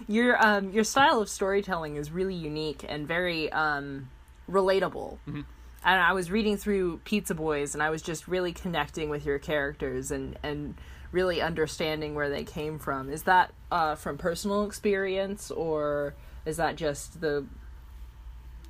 Your 0.08 0.44
um 0.44 0.70
your 0.72 0.82
style 0.84 1.20
of 1.20 1.28
storytelling 1.28 1.94
is 1.96 2.10
really 2.10 2.34
unique 2.34 2.84
and 2.88 3.06
very 3.06 3.52
um 3.52 4.08
relatable. 4.50 5.18
Mm-hmm. 5.28 5.40
And 5.84 6.00
I 6.00 6.12
was 6.12 6.30
reading 6.30 6.56
through 6.56 6.98
Pizza 7.04 7.34
Boys 7.34 7.74
and 7.74 7.82
I 7.82 7.90
was 7.90 8.02
just 8.02 8.26
really 8.26 8.52
connecting 8.52 9.08
with 9.08 9.24
your 9.24 9.38
characters 9.38 10.10
and 10.10 10.38
and 10.42 10.74
really 11.12 11.40
understanding 11.40 12.14
where 12.14 12.28
they 12.28 12.44
came 12.44 12.78
from. 12.78 13.10
Is 13.10 13.22
that 13.24 13.52
uh 13.70 13.94
from 13.94 14.18
personal 14.18 14.64
experience 14.64 15.50
or 15.50 16.14
is 16.44 16.56
that 16.56 16.76
just 16.76 17.20
the 17.20 17.46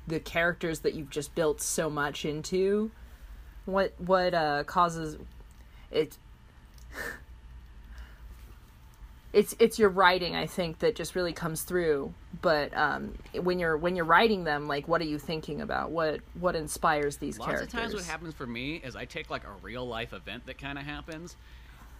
the 0.05 0.19
characters 0.19 0.79
that 0.81 0.93
you've 0.93 1.09
just 1.09 1.33
built 1.35 1.61
so 1.61 1.89
much 1.89 2.23
into? 2.25 2.91
What 3.65 3.93
what 3.97 4.33
uh 4.33 4.63
causes 4.65 5.17
it 5.91 6.17
it's 9.37 9.55
it's 9.59 9.77
your 9.77 9.89
writing 9.89 10.35
i 10.35 10.47
think 10.47 10.79
that 10.79 10.95
just 10.95 11.13
really 11.13 11.31
comes 11.31 11.61
through 11.61 12.11
but 12.41 12.75
um 12.75 13.13
when 13.43 13.59
you're 13.59 13.77
when 13.77 13.95
you're 13.95 14.03
writing 14.03 14.43
them 14.43 14.67
like 14.67 14.87
what 14.87 14.99
are 14.99 15.05
you 15.05 15.19
thinking 15.19 15.61
about 15.61 15.91
what 15.91 16.21
what 16.39 16.55
inspires 16.55 17.17
these 17.17 17.37
Lots 17.37 17.47
characters 17.47 17.73
of 17.73 17.79
times, 17.79 17.93
what 17.93 18.03
happens 18.03 18.33
for 18.33 18.47
me 18.47 18.81
is 18.83 18.95
I 18.95 19.05
take 19.05 19.29
like 19.29 19.43
a 19.43 19.53
real 19.61 19.85
life 19.87 20.11
event 20.13 20.47
that 20.47 20.57
kind 20.57 20.79
of 20.79 20.85
happens, 20.85 21.35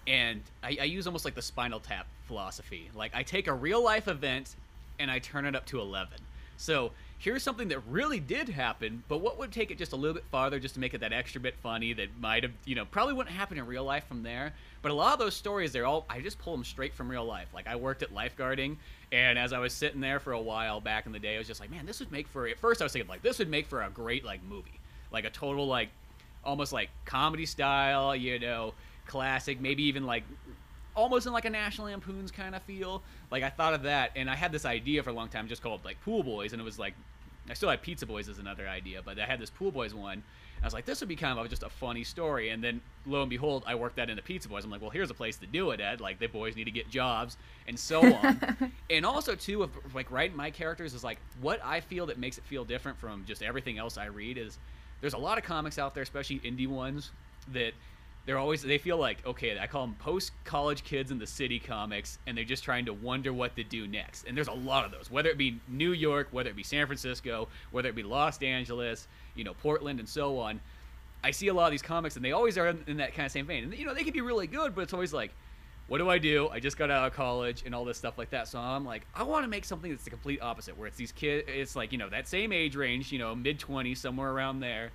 and 0.08 0.42
I, 0.64 0.78
I 0.82 0.84
use 0.86 1.06
almost 1.06 1.26
like 1.26 1.36
the 1.36 1.42
Spinal 1.42 1.80
Tap 1.80 2.08
philosophy. 2.26 2.90
Like 2.96 3.12
I 3.14 3.22
take 3.24 3.48
a 3.48 3.54
real 3.54 3.84
life 3.84 4.08
event 4.08 4.56
and 5.00 5.12
I 5.12 5.20
turn 5.20 5.46
it 5.46 5.56
up 5.56 5.66
to 5.68 5.80
eleven. 5.80 6.18
So 6.58 6.92
here's 7.20 7.42
something 7.42 7.70
that 7.70 7.80
really 7.88 8.20
did 8.20 8.48
happen, 8.50 9.04
but 9.08 9.22
what 9.22 9.40
would 9.40 9.52
take 9.52 9.72
it 9.72 9.78
just 9.78 9.92
a 9.92 9.96
little 9.96 10.14
bit 10.14 10.26
farther, 10.32 10.60
just 10.60 10.76
to 10.76 10.80
make 10.80 10.94
it 10.94 11.00
that 11.00 11.12
extra 11.12 11.42
bit 11.42 11.56
funny 11.58 11.94
that 11.94 12.10
might 12.20 12.44
have, 12.44 12.52
you 12.66 12.76
know, 12.76 12.86
probably 12.86 13.14
wouldn't 13.14 13.36
happen 13.36 13.58
in 13.58 13.66
real 13.66 13.84
life 13.84 14.08
from 14.08 14.22
there. 14.22 14.54
But 14.82 14.92
a 14.92 14.94
lot 14.94 15.14
of 15.14 15.20
those 15.20 15.36
stories, 15.36 15.72
they're 15.72 15.86
all 15.86 16.06
I 16.10 16.22
just 16.22 16.38
pull 16.40 16.54
them 16.54 16.64
straight 16.64 16.94
from 16.94 17.10
real 17.10 17.26
life. 17.26 17.48
Like 17.54 17.68
I 17.68 17.76
worked 17.76 18.04
at 18.04 18.14
lifeguarding, 18.14 18.78
and 19.12 19.40
as 19.40 19.52
I 19.52 19.60
was 19.60 19.74
sitting 19.74 20.00
there 20.00 20.20
for 20.20 20.34
a 20.34 20.40
while 20.42 20.80
back 20.80 21.08
in 21.08 21.12
the 21.12 21.20
day, 21.20 21.36
I 21.36 21.38
was 21.40 21.48
just 21.48 21.60
like, 21.60 21.72
man, 21.72 21.86
this 21.86 22.00
would 22.00 22.12
make 22.12 22.28
for. 22.28 22.48
At 22.48 22.60
first, 22.60 22.82
I 22.82 22.86
was 22.86 22.94
thinking 22.94 23.10
like 23.10 23.24
this 23.24 23.40
would 23.40 23.50
make 23.50 23.68
for 23.68 23.82
a 23.82 23.90
great 23.90 24.24
like 24.24 24.44
movie, 24.44 24.80
like 25.12 25.26
a 25.26 25.32
total 25.32 25.68
like 25.68 25.90
almost 26.44 26.72
like 26.72 26.90
comedy 27.06 27.46
style, 27.46 28.16
you 28.16 28.38
know, 28.38 28.74
classic, 29.08 29.60
maybe 29.60 29.84
even 29.84 30.06
like 30.06 30.24
almost 30.98 31.28
in 31.28 31.32
like 31.32 31.46
a 31.46 31.50
National 31.50 31.88
Lampoon's 31.88 32.32
kind 32.32 32.56
of 32.56 32.62
feel. 32.64 33.04
Like 33.32 33.44
I 33.44 33.50
thought 33.50 33.74
of 33.74 33.84
that, 33.84 34.12
and 34.16 34.30
I 34.30 34.36
had 34.36 34.52
this 34.52 34.66
idea 34.66 35.04
for 35.04 35.12
a 35.12 35.14
long 35.14 35.30
time, 35.30 35.48
just 35.48 35.62
called 35.62 35.86
like 35.86 36.02
Pool 36.02 36.24
Boys, 36.24 36.52
and 36.52 36.62
it 36.62 36.66
was 36.66 36.78
like 36.78 36.94
I 37.50 37.54
still 37.54 37.70
had 37.70 37.82
Pizza 37.82 38.06
Boys 38.06 38.28
as 38.28 38.40
another 38.40 38.68
idea, 38.68 39.02
but 39.06 39.18
I 39.20 39.26
had 39.26 39.40
this 39.40 39.50
Pool 39.50 39.72
Boys 39.72 39.94
one. 39.94 40.24
I 40.62 40.66
was 40.66 40.74
like, 40.74 40.86
this 40.86 41.02
would 41.02 41.08
be 41.08 41.16
kind 41.16 41.38
of 41.38 41.48
just 41.50 41.62
a 41.62 41.70
funny 41.70 42.04
story, 42.04 42.50
and 42.50 42.64
then 42.64 42.82
lo 43.06 43.22
and 43.22 43.30
behold, 43.30 43.64
I 43.68 43.76
worked 43.76 43.98
that 43.98 44.10
into 44.10 44.24
Pizza 44.24 44.50
Boys. 44.50 44.66
I'm 44.66 44.72
like, 44.72 44.82
well, 44.82 44.90
here's 44.90 45.12
a 45.12 45.14
place 45.14 45.38
to 45.38 45.46
do 45.46 45.70
it 45.70 45.80
at. 45.80 46.02
Like 46.02 46.20
the 46.20 46.28
boys 46.28 46.56
need 46.56 46.66
to 46.66 46.72
get 46.72 46.90
jobs, 46.90 47.38
and 47.68 47.80
so 47.80 48.02
on. 48.16 48.72
and 48.90 49.06
also 49.06 49.36
too, 49.36 49.64
of 49.64 49.72
like 49.94 50.10
writing 50.12 50.36
my 50.36 50.50
characters 50.50 50.94
is 50.94 51.04
like 51.04 51.20
what 51.42 51.64
I 51.64 51.80
feel 51.80 52.08
that 52.08 52.18
makes 52.18 52.38
it 52.38 52.44
feel 52.44 52.66
different 52.66 52.98
from 52.98 53.24
just 53.26 53.44
everything 53.44 53.78
else 53.78 53.98
I 53.98 54.06
read 54.06 54.38
is 54.38 54.58
there's 55.00 55.14
a 55.14 55.20
lot 55.20 55.38
of 55.38 55.44
comics 55.44 55.78
out 55.78 55.94
there, 55.94 56.04
especially 56.04 56.40
indie 56.40 56.68
ones, 56.68 57.12
that 57.54 57.74
they're 58.28 58.38
always 58.38 58.62
they 58.62 58.78
feel 58.78 58.98
like 58.98 59.26
okay 59.26 59.58
i 59.58 59.66
call 59.66 59.88
them 59.88 59.96
post 60.00 60.32
college 60.44 60.84
kids 60.84 61.10
in 61.10 61.18
the 61.18 61.26
city 61.26 61.58
comics 61.58 62.20
and 62.28 62.38
they're 62.38 62.44
just 62.44 62.64
trying 62.64 62.86
to 62.86 62.94
wonder 62.94 63.34
what 63.34 63.56
to 63.56 63.64
do 63.64 63.88
next 63.88 64.28
and 64.28 64.38
there's 64.38 64.50
a 64.50 64.54
lot 64.54 64.86
of 64.86 64.92
those 64.92 65.10
whether 65.10 65.30
it 65.30 65.38
be 65.38 65.60
new 65.68 65.94
york 65.94 66.28
whether 66.32 66.50
it 66.50 66.56
be 66.56 66.62
san 66.62 66.86
francisco 66.86 67.48
whether 67.72 67.90
it 67.90 67.96
be 67.96 68.04
los 68.04 68.40
angeles 68.44 69.08
you 69.34 69.44
know 69.44 69.56
portland 69.56 70.00
and 70.00 70.08
so 70.08 70.38
on 70.38 70.60
i 71.24 71.32
see 71.32 71.48
a 71.48 71.54
lot 71.54 71.66
of 71.66 71.72
these 71.72 71.82
comics 71.82 72.16
and 72.16 72.24
they 72.24 72.34
always 72.34 72.58
are 72.58 72.68
in, 72.68 72.84
in 72.86 72.98
that 72.98 73.16
kind 73.16 73.26
of 73.26 73.32
same 73.32 73.48
vein 73.48 73.64
and 73.64 73.74
you 73.74 73.86
know 73.86 73.94
they 73.94 74.04
can 74.04 74.14
be 74.14 74.22
really 74.22 74.46
good 74.46 74.76
but 74.76 74.82
it's 74.82 74.94
always 74.94 75.14
like 75.14 75.32
what 75.88 76.00
do 76.00 76.10
I 76.10 76.18
do? 76.18 76.50
I 76.50 76.60
just 76.60 76.78
got 76.78 76.92
out 76.92 77.08
of 77.08 77.14
college 77.14 77.64
and 77.66 77.74
all 77.74 77.86
this 77.86 77.98
stuff 77.98 78.18
like 78.18 78.32
that. 78.32 78.50
So 78.50 78.60
I'm 78.60 78.86
like, 78.86 79.08
I 79.16 79.24
want 79.24 79.46
to 79.46 79.48
make 79.48 79.64
something 79.64 79.90
that's 79.90 80.04
the 80.04 80.10
complete 80.10 80.42
opposite, 80.42 80.78
where 80.78 80.88
it's 80.88 80.98
these 80.98 81.14
kids, 81.14 81.46
it's 81.48 81.78
like, 81.78 81.94
you 81.94 81.98
know, 81.98 82.10
that 82.10 82.28
same 82.28 82.52
age 82.52 82.76
range, 82.76 83.12
you 83.12 83.20
know, 83.20 83.34
mid 83.34 83.58
20s, 83.60 83.98
somewhere 83.98 84.30
around 84.30 84.60
there. 84.60 84.92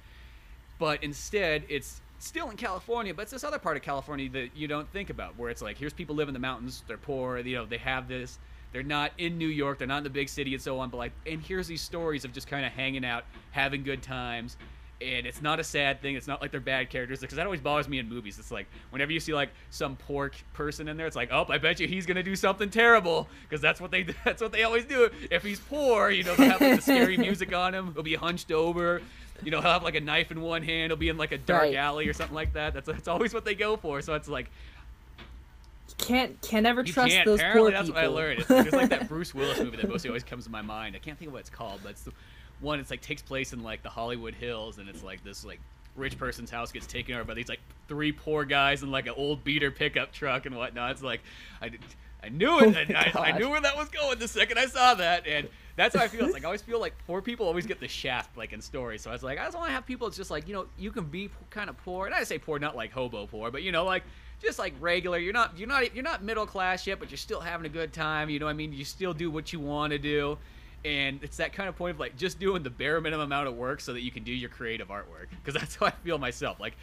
But 0.78 1.02
instead, 1.02 1.64
it's 1.68 2.02
still 2.22 2.50
in 2.50 2.56
California, 2.56 3.12
but 3.12 3.22
it's 3.22 3.32
this 3.32 3.44
other 3.44 3.58
part 3.58 3.76
of 3.76 3.82
California 3.82 4.28
that 4.30 4.50
you 4.54 4.68
don't 4.68 4.88
think 4.92 5.10
about, 5.10 5.36
where 5.38 5.50
it's 5.50 5.62
like, 5.62 5.76
here's 5.76 5.92
people 5.92 6.14
live 6.14 6.28
in 6.28 6.34
the 6.34 6.40
mountains, 6.40 6.84
they're 6.86 6.96
poor, 6.96 7.38
you 7.38 7.56
know, 7.56 7.66
they 7.66 7.78
have 7.78 8.08
this. 8.08 8.38
They're 8.72 8.82
not 8.82 9.12
in 9.18 9.36
New 9.36 9.48
York, 9.48 9.76
they're 9.76 9.86
not 9.86 9.98
in 9.98 10.04
the 10.04 10.10
big 10.10 10.30
city 10.30 10.54
and 10.54 10.62
so 10.62 10.78
on, 10.78 10.88
but 10.88 10.96
like, 10.96 11.12
and 11.26 11.42
here's 11.42 11.66
these 11.66 11.82
stories 11.82 12.24
of 12.24 12.32
just 12.32 12.46
kind 12.46 12.64
of 12.64 12.72
hanging 12.72 13.04
out, 13.04 13.24
having 13.50 13.82
good 13.82 14.02
times, 14.02 14.56
and 15.02 15.26
it's 15.26 15.42
not 15.42 15.60
a 15.60 15.64
sad 15.64 16.00
thing. 16.00 16.14
It's 16.16 16.26
not 16.26 16.40
like 16.40 16.50
they're 16.50 16.60
bad 16.60 16.90
characters 16.90 17.20
because 17.20 17.36
that 17.36 17.46
always 17.46 17.60
bothers 17.60 17.88
me 17.88 17.98
in 17.98 18.08
movies. 18.08 18.38
It's 18.38 18.50
like 18.50 18.66
whenever 18.90 19.12
you 19.12 19.20
see 19.20 19.34
like 19.34 19.50
some 19.70 19.96
poor 19.96 20.30
person 20.54 20.88
in 20.88 20.96
there, 20.96 21.06
it's 21.06 21.16
like, 21.16 21.30
oh, 21.32 21.46
I 21.48 21.58
bet 21.58 21.80
you 21.80 21.86
he's 21.88 22.06
gonna 22.06 22.22
do 22.22 22.36
something 22.36 22.70
terrible 22.70 23.28
because 23.48 23.60
that's 23.60 23.80
what 23.80 23.90
they 23.90 24.02
that's 24.24 24.40
what 24.42 24.52
they 24.52 24.62
always 24.62 24.84
do. 24.84 25.10
If 25.30 25.42
he's 25.42 25.60
poor, 25.60 26.10
you 26.10 26.24
know, 26.24 26.34
they 26.36 26.46
have 26.48 26.60
like, 26.60 26.76
the 26.76 26.82
scary 26.82 27.16
music 27.28 27.54
on 27.54 27.74
him. 27.74 27.92
He'll 27.94 28.02
be 28.02 28.14
hunched 28.14 28.52
over. 28.52 29.02
You 29.44 29.50
know, 29.50 29.60
he'll 29.60 29.72
have 29.72 29.82
like 29.82 29.96
a 29.96 30.00
knife 30.00 30.30
in 30.30 30.40
one 30.40 30.62
hand. 30.62 30.90
He'll 30.90 30.96
be 30.96 31.08
in 31.08 31.16
like 31.16 31.32
a 31.32 31.38
dark 31.38 31.62
Right. 31.62 31.74
alley 31.74 32.06
or 32.08 32.12
something 32.12 32.34
like 32.34 32.52
that. 32.52 32.74
That's 32.74 32.86
that's 32.86 33.08
always 33.08 33.34
what 33.34 33.44
they 33.44 33.54
go 33.56 33.76
for. 33.76 34.00
So 34.02 34.14
it's 34.14 34.28
like 34.28 34.50
Can't 35.98 36.40
can 36.42 36.62
never 36.62 36.82
you 36.82 36.92
trust 36.92 37.12
can't. 37.12 37.26
those 37.26 37.38
Apparently, 37.40 37.62
poor 37.62 37.70
that's 37.72 37.88
people. 37.88 38.02
what 38.02 38.04
I 38.04 38.14
learned. 38.14 38.40
It's, 38.40 38.50
like- 38.50 38.66
it's 38.66 38.74
like 38.76 38.88
that 38.90 39.08
Bruce 39.08 39.34
Willis 39.34 39.58
movie 39.58 39.76
that 39.76 39.88
mostly 39.88 40.10
always 40.10 40.24
comes 40.24 40.44
to 40.44 40.50
my 40.50 40.62
mind. 40.62 40.96
I 40.96 40.98
can't 40.98 41.18
think 41.18 41.28
of 41.28 41.32
what 41.32 41.40
it's 41.40 41.50
called, 41.50 41.80
but 41.82 41.90
it's 41.90 42.02
the 42.02 42.12
one. 42.62 42.80
It's 42.80 42.90
like 42.90 43.00
takes 43.00 43.22
place 43.22 43.52
in 43.52 43.62
like 43.62 43.82
the 43.82 43.90
Hollywood 43.90 44.34
Hills, 44.34 44.78
and 44.78 44.88
it's 44.88 45.02
like 45.02 45.22
this 45.24 45.44
like 45.44 45.60
rich 45.96 46.18
person's 46.18 46.50
house 46.50 46.72
gets 46.72 46.86
taken 46.86 47.14
over 47.14 47.24
by 47.24 47.34
these 47.34 47.48
like 47.48 47.60
three 47.88 48.12
poor 48.12 48.44
guys 48.44 48.82
in 48.82 48.90
like 48.90 49.06
an 49.06 49.14
old 49.16 49.44
beater 49.44 49.70
pickup 49.70 50.12
truck 50.12 50.46
and 50.46 50.56
whatnot. 50.56 50.92
It's 50.92 51.02
like 51.02 51.20
I. 51.60 51.72
I 52.24 52.28
knew 52.28 52.60
it. 52.60 52.76
Oh 52.76 52.94
I, 52.94 53.12
I, 53.14 53.32
I 53.32 53.36
knew 53.36 53.48
where 53.50 53.60
that 53.60 53.76
was 53.76 53.88
going 53.88 54.16
the 54.20 54.28
second 54.28 54.56
I 54.56 54.66
saw 54.66 54.94
that, 54.94 55.26
and 55.26 55.48
that's 55.74 55.96
how 55.96 56.04
I 56.04 56.06
feel. 56.08 56.24
It's 56.24 56.32
like 56.32 56.44
I 56.44 56.46
always 56.46 56.62
feel 56.62 56.78
like 56.78 56.94
poor 57.06 57.20
people 57.20 57.46
always 57.46 57.66
get 57.66 57.80
the 57.80 57.88
shaft, 57.88 58.36
like 58.36 58.52
in 58.52 58.60
stories. 58.60 59.02
So 59.02 59.10
I 59.10 59.12
was 59.12 59.24
like, 59.24 59.40
I 59.40 59.44
just 59.44 59.56
want 59.56 59.70
to 59.70 59.72
have 59.72 59.86
people. 59.86 60.06
It's 60.06 60.16
just 60.16 60.30
like 60.30 60.46
you 60.46 60.54
know, 60.54 60.66
you 60.78 60.92
can 60.92 61.04
be 61.04 61.30
kind 61.50 61.68
of 61.68 61.76
poor, 61.78 62.06
and 62.06 62.14
I 62.14 62.22
say 62.22 62.38
poor, 62.38 62.60
not 62.60 62.76
like 62.76 62.92
hobo 62.92 63.26
poor, 63.26 63.50
but 63.50 63.64
you 63.64 63.72
know, 63.72 63.84
like 63.84 64.04
just 64.40 64.58
like 64.58 64.74
regular. 64.80 65.18
You're 65.18 65.32
not, 65.32 65.58
you're 65.58 65.68
not, 65.68 65.94
you're 65.94 66.04
not 66.04 66.22
middle 66.22 66.46
class 66.46 66.86
yet, 66.86 66.98
but 66.98 67.10
you're 67.10 67.18
still 67.18 67.40
having 67.40 67.66
a 67.66 67.70
good 67.70 67.92
time. 67.92 68.28
You 68.30 68.38
know, 68.38 68.46
what 68.46 68.52
I 68.52 68.54
mean, 68.54 68.72
you 68.72 68.84
still 68.84 69.14
do 69.14 69.30
what 69.30 69.52
you 69.52 69.60
want 69.60 69.92
to 69.92 69.98
do, 69.98 70.38
and 70.84 71.22
it's 71.22 71.36
that 71.38 71.52
kind 71.52 71.68
of 71.68 71.76
point 71.76 71.94
of 71.94 72.00
like 72.00 72.16
just 72.16 72.38
doing 72.38 72.62
the 72.62 72.70
bare 72.70 73.00
minimum 73.00 73.26
amount 73.26 73.48
of 73.48 73.54
work 73.54 73.80
so 73.80 73.92
that 73.92 74.02
you 74.02 74.10
can 74.10 74.24
do 74.24 74.32
your 74.32 74.50
creative 74.50 74.88
artwork. 74.88 75.28
Because 75.30 75.54
that's 75.60 75.76
how 75.76 75.86
I 75.86 75.90
feel 75.90 76.18
myself. 76.18 76.60
Like. 76.60 76.74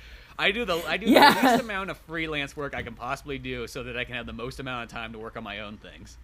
I 0.42 0.52
do 0.52 0.64
the 0.64 0.82
I 0.88 0.96
do 0.96 1.06
Yeah. 1.06 1.34
the 1.34 1.50
least 1.50 1.64
amount 1.66 1.90
of 1.90 1.98
freelance 1.98 2.56
work 2.56 2.74
I 2.74 2.82
can 2.82 2.94
possibly 2.94 3.38
do 3.38 3.68
so 3.68 3.84
that 3.84 3.98
I 3.98 4.06
can 4.06 4.16
have 4.16 4.26
the 4.26 4.32
most 4.32 4.62
amount 4.62 4.86
of 4.86 4.90
time 4.90 5.12
to 5.12 5.20
work 5.20 5.36
on 5.36 5.44
my 5.44 5.60
own 5.60 5.76
things. 5.76 6.18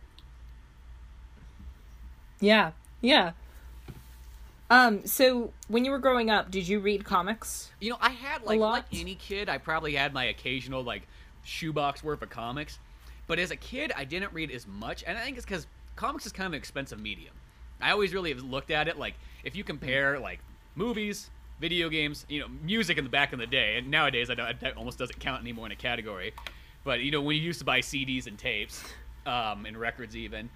Yeah, 2.40 2.72
yeah. 3.02 3.32
Um, 4.70 5.06
so 5.06 5.52
when 5.68 5.86
you 5.86 5.92
were 5.92 6.00
growing 6.00 6.30
up, 6.30 6.50
did 6.50 6.68
you 6.68 6.80
read 6.80 7.06
comics? 7.06 7.72
You 7.80 7.92
know, 7.92 7.98
I 8.02 8.10
had 8.10 8.44
like 8.44 8.60
like 8.60 8.86
any 8.94 9.16
kid, 9.16 9.48
I 9.50 9.58
probably 9.58 9.96
had 9.96 10.14
my 10.14 10.26
occasional 10.26 10.84
like 10.84 11.04
shoebox 11.44 12.04
worth 12.04 12.22
of 12.22 12.30
comics, 12.30 12.80
but 13.28 13.38
as 13.38 13.52
a 13.52 13.56
kid, 13.56 13.92
I 13.96 14.06
didn't 14.06 14.34
read 14.34 14.50
as 14.50 14.66
much, 14.66 15.04
and 15.06 15.18
I 15.18 15.24
think 15.24 15.38
it's 15.38 15.46
because 15.46 15.68
comics 15.96 16.26
is 16.26 16.32
kind 16.32 16.48
of 16.48 16.54
an 16.54 16.58
expensive 16.58 17.00
medium. 17.00 17.34
I 17.82 17.92
always 17.92 18.14
really 18.14 18.32
have 18.34 18.44
looked 18.44 18.72
at 18.72 18.88
it 18.88 18.98
like 18.98 19.16
if 19.44 19.56
you 19.56 19.64
compare 19.64 20.20
like 20.20 20.40
movies, 20.76 21.30
video 21.60 21.90
games, 21.90 22.26
you 22.30 22.40
know, 22.40 22.48
music 22.64 22.98
in 22.98 23.04
the 23.04 23.10
back 23.10 23.34
in 23.34 23.40
the 23.40 23.48
day, 23.48 23.78
and 23.78 23.90
nowadays 23.90 24.30
I 24.30 24.36
don't, 24.36 24.78
almost 24.78 24.98
doesn't 24.98 25.20
count 25.20 25.42
anymore 25.42 25.66
in 25.66 25.72
a 25.72 25.76
category. 25.76 26.34
But 26.84 27.02
you 27.02 27.12
know, 27.12 27.22
when 27.22 27.36
you 27.36 27.42
used 27.42 27.60
to 27.60 27.66
buy 27.66 27.80
CDs 27.80 28.28
and 28.28 28.38
tapes, 28.38 28.84
um, 29.26 29.66
and 29.66 29.78
records 29.78 30.16
even, 30.16 30.50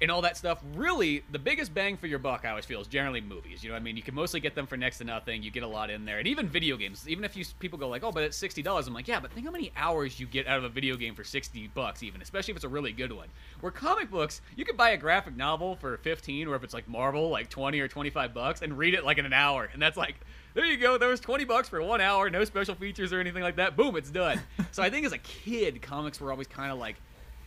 and 0.00 0.10
all 0.10 0.22
that 0.22 0.36
stuff. 0.36 0.62
Really, 0.74 1.24
the 1.32 1.38
biggest 1.38 1.74
bang 1.74 1.96
for 1.96 2.06
your 2.06 2.18
buck, 2.18 2.44
I 2.44 2.50
always 2.50 2.64
feel, 2.64 2.80
is 2.80 2.86
generally 2.86 3.20
movies. 3.20 3.62
You 3.62 3.70
know, 3.70 3.74
what 3.74 3.80
I 3.80 3.82
mean, 3.82 3.96
you 3.96 4.02
can 4.02 4.14
mostly 4.14 4.40
get 4.40 4.54
them 4.54 4.66
for 4.66 4.76
next 4.76 4.98
to 4.98 5.04
nothing. 5.04 5.42
You 5.42 5.50
get 5.50 5.62
a 5.62 5.68
lot 5.68 5.90
in 5.90 6.04
there, 6.04 6.18
and 6.18 6.26
even 6.26 6.48
video 6.48 6.76
games. 6.76 7.08
Even 7.08 7.24
if 7.24 7.36
you 7.36 7.44
people 7.58 7.78
go 7.78 7.88
like, 7.88 8.04
"Oh, 8.04 8.12
but 8.12 8.22
it's 8.22 8.36
sixty 8.36 8.62
dollars," 8.62 8.86
I'm 8.86 8.94
like, 8.94 9.08
"Yeah, 9.08 9.20
but 9.20 9.32
think 9.32 9.46
how 9.46 9.52
many 9.52 9.72
hours 9.76 10.20
you 10.20 10.26
get 10.26 10.46
out 10.46 10.58
of 10.58 10.64
a 10.64 10.68
video 10.68 10.96
game 10.96 11.14
for 11.14 11.24
sixty 11.24 11.68
bucks, 11.68 12.02
even, 12.02 12.22
especially 12.22 12.52
if 12.52 12.56
it's 12.56 12.64
a 12.64 12.68
really 12.68 12.92
good 12.92 13.12
one." 13.12 13.28
Where 13.60 13.72
comic 13.72 14.10
books, 14.10 14.40
you 14.56 14.64
can 14.64 14.76
buy 14.76 14.90
a 14.90 14.96
graphic 14.96 15.36
novel 15.36 15.76
for 15.76 15.96
fifteen, 15.98 16.48
or 16.48 16.54
if 16.54 16.64
it's 16.64 16.74
like 16.74 16.88
Marvel, 16.88 17.28
like 17.30 17.50
twenty 17.50 17.80
or 17.80 17.88
twenty 17.88 18.10
five 18.10 18.32
bucks, 18.34 18.62
and 18.62 18.78
read 18.78 18.94
it 18.94 19.04
like 19.04 19.18
in 19.18 19.26
an 19.26 19.32
hour, 19.32 19.68
and 19.72 19.80
that's 19.82 19.96
like. 19.96 20.16
There 20.54 20.64
you 20.64 20.78
go. 20.78 20.98
There 20.98 21.10
was 21.10 21.20
twenty 21.20 21.44
bucks 21.44 21.68
for 21.68 21.80
one 21.80 22.00
hour, 22.00 22.30
no 22.30 22.42
special 22.42 22.74
features 22.74 23.12
or 23.12 23.20
anything 23.20 23.42
like 23.44 23.56
that. 23.56 23.76
Boom, 23.76 23.94
it's 23.96 24.10
done. 24.10 24.40
so 24.72 24.82
I 24.82 24.90
think 24.90 25.06
as 25.06 25.12
a 25.12 25.18
kid, 25.18 25.80
comics 25.82 26.20
were 26.20 26.32
always 26.32 26.48
kind 26.48 26.72
of 26.72 26.78
like 26.78 26.96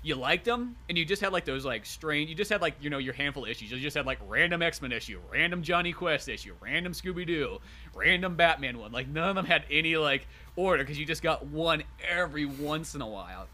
you 0.03 0.15
liked 0.15 0.45
them 0.45 0.75
and 0.89 0.97
you 0.97 1.05
just 1.05 1.21
had 1.21 1.31
like 1.31 1.45
those 1.45 1.63
like 1.63 1.85
strange 1.85 2.29
you 2.29 2.35
just 2.35 2.51
had 2.51 2.61
like 2.61 2.73
you 2.81 2.89
know 2.89 2.97
your 2.97 3.13
handful 3.13 3.43
of 3.43 3.49
issues. 3.49 3.71
You 3.71 3.79
just 3.79 3.95
had 3.95 4.05
like 4.05 4.19
random 4.27 4.61
x-men 4.61 4.91
issue 4.91 5.19
random 5.31 5.61
jonny 5.61 5.93
quest 5.93 6.27
issue 6.27 6.55
random 6.59 6.93
scooby-doo 6.93 7.59
random 7.93 8.35
batman 8.35 8.79
one. 8.79 8.91
Like 8.91 9.07
none 9.07 9.29
of 9.29 9.35
them 9.35 9.45
had 9.45 9.63
any 9.69 9.97
like 9.97 10.27
order 10.55 10.83
because 10.83 10.99
you 10.99 11.05
just 11.05 11.21
got 11.21 11.45
one 11.45 11.83
every 12.07 12.45
once 12.45 12.95
in 12.95 13.01
a 13.01 13.07
while. 13.07 13.47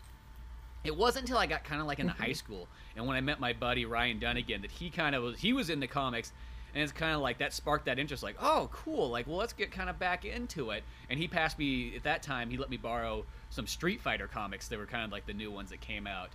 It 0.83 0.95
wasn't 0.95 1.23
until 1.23 1.38
i 1.38 1.47
got 1.47 1.63
kind 1.65 1.81
of 1.81 1.88
like 1.88 1.99
into 1.99 2.13
high 2.13 2.33
school 2.33 2.67
and 2.95 3.05
when 3.05 3.17
i 3.17 3.21
met 3.21 3.41
my 3.41 3.51
buddy 3.51 3.86
ryan 3.86 4.19
dunnigan 4.19 4.62
that 4.62 4.71
he 4.71 4.89
kind 4.89 5.15
of 5.15 5.23
was 5.23 5.38
he 5.38 5.51
was 5.51 5.69
into 5.69 5.88
comics 5.88 6.31
and 6.77 6.83
it's 6.83 6.91
kind 6.91 7.15
of 7.15 7.21
like 7.21 7.39
that 7.39 7.53
sparked 7.53 7.85
that 7.85 7.97
interest 7.97 8.21
like 8.21 8.35
oh 8.39 8.69
cool 8.71 9.09
like 9.09 9.25
well 9.25 9.37
let's 9.37 9.51
get 9.51 9.71
kind 9.71 9.89
of 9.89 9.97
back 9.97 10.25
into 10.25 10.69
it. 10.69 10.83
And 11.09 11.19
he 11.19 11.27
passed 11.27 11.57
me 11.57 11.95
at 11.95 12.03
that 12.03 12.21
time 12.21 12.51
he 12.51 12.57
let 12.57 12.69
me 12.69 12.77
borrow 12.77 13.25
some 13.49 13.65
street 13.65 13.99
fighter 13.99 14.27
comics 14.27 14.67
they 14.67 14.77
were 14.77 14.85
kind 14.85 15.03
of 15.03 15.11
like 15.11 15.25
the 15.25 15.33
new 15.33 15.49
ones 15.49 15.71
that 15.71 15.81
came 15.81 16.05
out. 16.05 16.29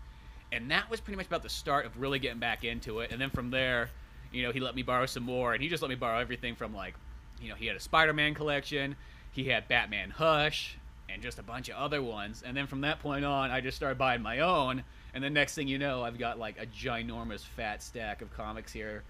And 0.50 0.68
that 0.72 0.90
was 0.90 0.98
pretty 0.98 1.16
much 1.16 1.28
about 1.28 1.44
the 1.44 1.48
start 1.48 1.86
of 1.86 2.00
really 2.00 2.18
getting 2.18 2.40
back 2.40 2.64
into 2.64 2.98
it. 2.98 3.12
And 3.12 3.20
then 3.20 3.30
from 3.30 3.50
there 3.50 3.90
you 4.32 4.42
know 4.42 4.50
he 4.50 4.58
let 4.58 4.74
me 4.74 4.82
borrow 4.82 5.06
some 5.06 5.22
more 5.22 5.54
and 5.54 5.62
he 5.62 5.68
just 5.68 5.80
let 5.80 5.90
me 5.90 5.94
borrow 5.94 6.18
everything 6.18 6.56
from 6.56 6.74
like 6.74 6.94
you 7.40 7.48
know 7.48 7.54
he 7.54 7.66
had 7.66 7.76
a 7.76 7.80
spider-man 7.80 8.34
collection 8.34 8.96
he 9.30 9.44
had 9.44 9.68
batman 9.68 10.10
hush 10.10 10.76
and 11.08 11.22
just 11.22 11.38
a 11.38 11.42
bunch 11.42 11.68
of 11.68 11.76
other 11.76 12.02
ones. 12.02 12.42
And 12.44 12.56
then 12.56 12.66
from 12.66 12.80
that 12.80 12.98
point 12.98 13.24
on 13.24 13.52
i 13.52 13.60
just 13.60 13.76
started 13.76 13.96
buying 13.96 14.22
my 14.22 14.40
own. 14.40 14.82
And 15.14 15.22
the 15.22 15.30
next 15.30 15.54
thing 15.54 15.68
you 15.68 15.78
know 15.78 16.02
i've 16.02 16.18
got 16.18 16.40
like 16.40 16.60
a 16.60 16.66
ginormous 16.66 17.42
fat 17.44 17.80
stack 17.80 18.22
of 18.22 18.36
comics 18.36 18.72
here 18.72 19.04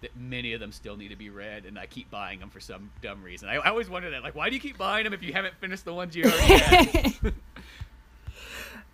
that 0.00 0.16
many 0.16 0.52
of 0.52 0.60
them 0.60 0.72
still 0.72 0.96
need 0.96 1.08
to 1.08 1.16
be 1.16 1.30
read, 1.30 1.64
and 1.64 1.78
I 1.78 1.86
keep 1.86 2.10
buying 2.10 2.38
them 2.40 2.50
for 2.50 2.60
some 2.60 2.90
dumb 3.02 3.22
reason. 3.22 3.48
I, 3.48 3.54
I 3.54 3.68
always 3.70 3.88
wonder 3.88 4.10
that, 4.10 4.22
like, 4.22 4.34
why 4.34 4.48
do 4.50 4.54
you 4.54 4.60
keep 4.60 4.76
buying 4.76 5.04
them 5.04 5.14
if 5.14 5.22
you 5.22 5.32
haven't 5.32 5.54
finished 5.60 5.84
the 5.84 5.94
ones 5.94 6.14
you 6.14 6.24
already 6.24 6.54
had? 6.58 7.32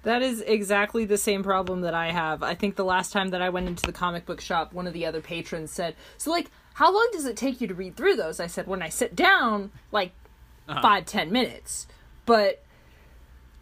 That 0.02 0.22
is 0.22 0.40
exactly 0.40 1.04
the 1.04 1.18
same 1.18 1.42
problem 1.42 1.82
that 1.82 1.92
I 1.92 2.10
have. 2.10 2.42
I 2.42 2.54
think 2.54 2.76
the 2.76 2.84
last 2.86 3.12
time 3.12 3.28
that 3.30 3.42
I 3.42 3.50
went 3.50 3.68
into 3.68 3.82
the 3.84 3.92
comic 3.92 4.24
book 4.24 4.40
shop, 4.40 4.72
one 4.72 4.86
of 4.86 4.94
the 4.94 5.04
other 5.04 5.20
patrons 5.20 5.70
said, 5.70 5.94
So, 6.16 6.30
like, 6.30 6.50
how 6.74 6.90
long 6.90 7.08
does 7.12 7.26
it 7.26 7.36
take 7.36 7.60
you 7.60 7.66
to 7.68 7.74
read 7.74 7.96
through 7.96 8.16
those? 8.16 8.40
I 8.40 8.46
said, 8.46 8.66
When 8.66 8.80
I 8.80 8.88
sit 8.88 9.14
down, 9.14 9.72
like, 9.92 10.12
Uh-huh. 10.66 10.80
five, 10.80 11.04
ten 11.04 11.30
minutes. 11.30 11.86
But 12.24 12.62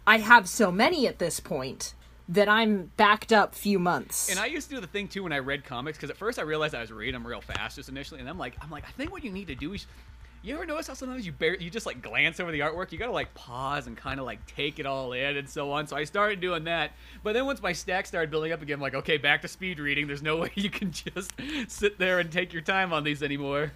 I 0.06 0.18
have 0.18 0.48
so 0.48 0.70
many 0.70 1.08
at 1.08 1.18
this 1.18 1.40
point 1.40 1.92
that 2.28 2.48
I'm 2.48 2.90
backed 2.96 3.32
up 3.32 3.54
few 3.54 3.78
months. 3.78 4.28
And 4.28 4.38
I 4.38 4.46
used 4.46 4.68
to 4.68 4.74
do 4.76 4.80
the 4.80 4.86
thing 4.86 5.08
too 5.08 5.22
when 5.22 5.32
I 5.32 5.38
read 5.38 5.64
comics 5.64 5.96
because 5.96 6.10
at 6.10 6.16
first 6.16 6.38
I 6.38 6.42
realized 6.42 6.74
I 6.74 6.80
was 6.80 6.92
reading 6.92 7.14
them 7.14 7.26
real 7.26 7.40
fast 7.40 7.76
just 7.76 7.88
initially, 7.88 8.20
and 8.20 8.28
I'm 8.28 8.38
like, 8.38 8.54
I'm 8.60 8.70
like, 8.70 8.84
I 8.86 8.90
think 8.92 9.12
what 9.12 9.24
you 9.24 9.32
need 9.32 9.46
to 9.48 9.54
do 9.54 9.72
is, 9.72 9.86
you 10.42 10.54
ever 10.54 10.64
notice 10.64 10.86
how 10.86 10.94
sometimes 10.94 11.26
you 11.26 11.34
you 11.58 11.68
just 11.68 11.84
like 11.86 12.00
glance 12.00 12.38
over 12.38 12.52
the 12.52 12.60
artwork, 12.60 12.92
you 12.92 12.98
gotta 12.98 13.12
like 13.12 13.34
pause 13.34 13.86
and 13.86 13.96
kind 13.96 14.20
of 14.20 14.26
like 14.26 14.44
take 14.46 14.78
it 14.78 14.86
all 14.86 15.12
in 15.12 15.36
and 15.36 15.48
so 15.48 15.72
on. 15.72 15.86
So 15.86 15.96
I 15.96 16.04
started 16.04 16.40
doing 16.40 16.64
that, 16.64 16.92
but 17.24 17.32
then 17.32 17.46
once 17.46 17.62
my 17.62 17.72
stack 17.72 18.06
started 18.06 18.30
building 18.30 18.52
up 18.52 18.62
again, 18.62 18.74
I'm 18.74 18.80
like, 18.80 18.94
okay, 18.94 19.16
back 19.16 19.42
to 19.42 19.48
speed 19.48 19.80
reading. 19.80 20.06
There's 20.06 20.22
no 20.22 20.36
way 20.42 20.52
you 20.54 20.70
can 20.70 20.92
just 20.92 21.32
sit 21.66 21.98
there 21.98 22.18
and 22.20 22.30
take 22.30 22.52
your 22.52 22.62
time 22.62 22.92
on 22.92 23.04
these 23.04 23.22
anymore. 23.22 23.72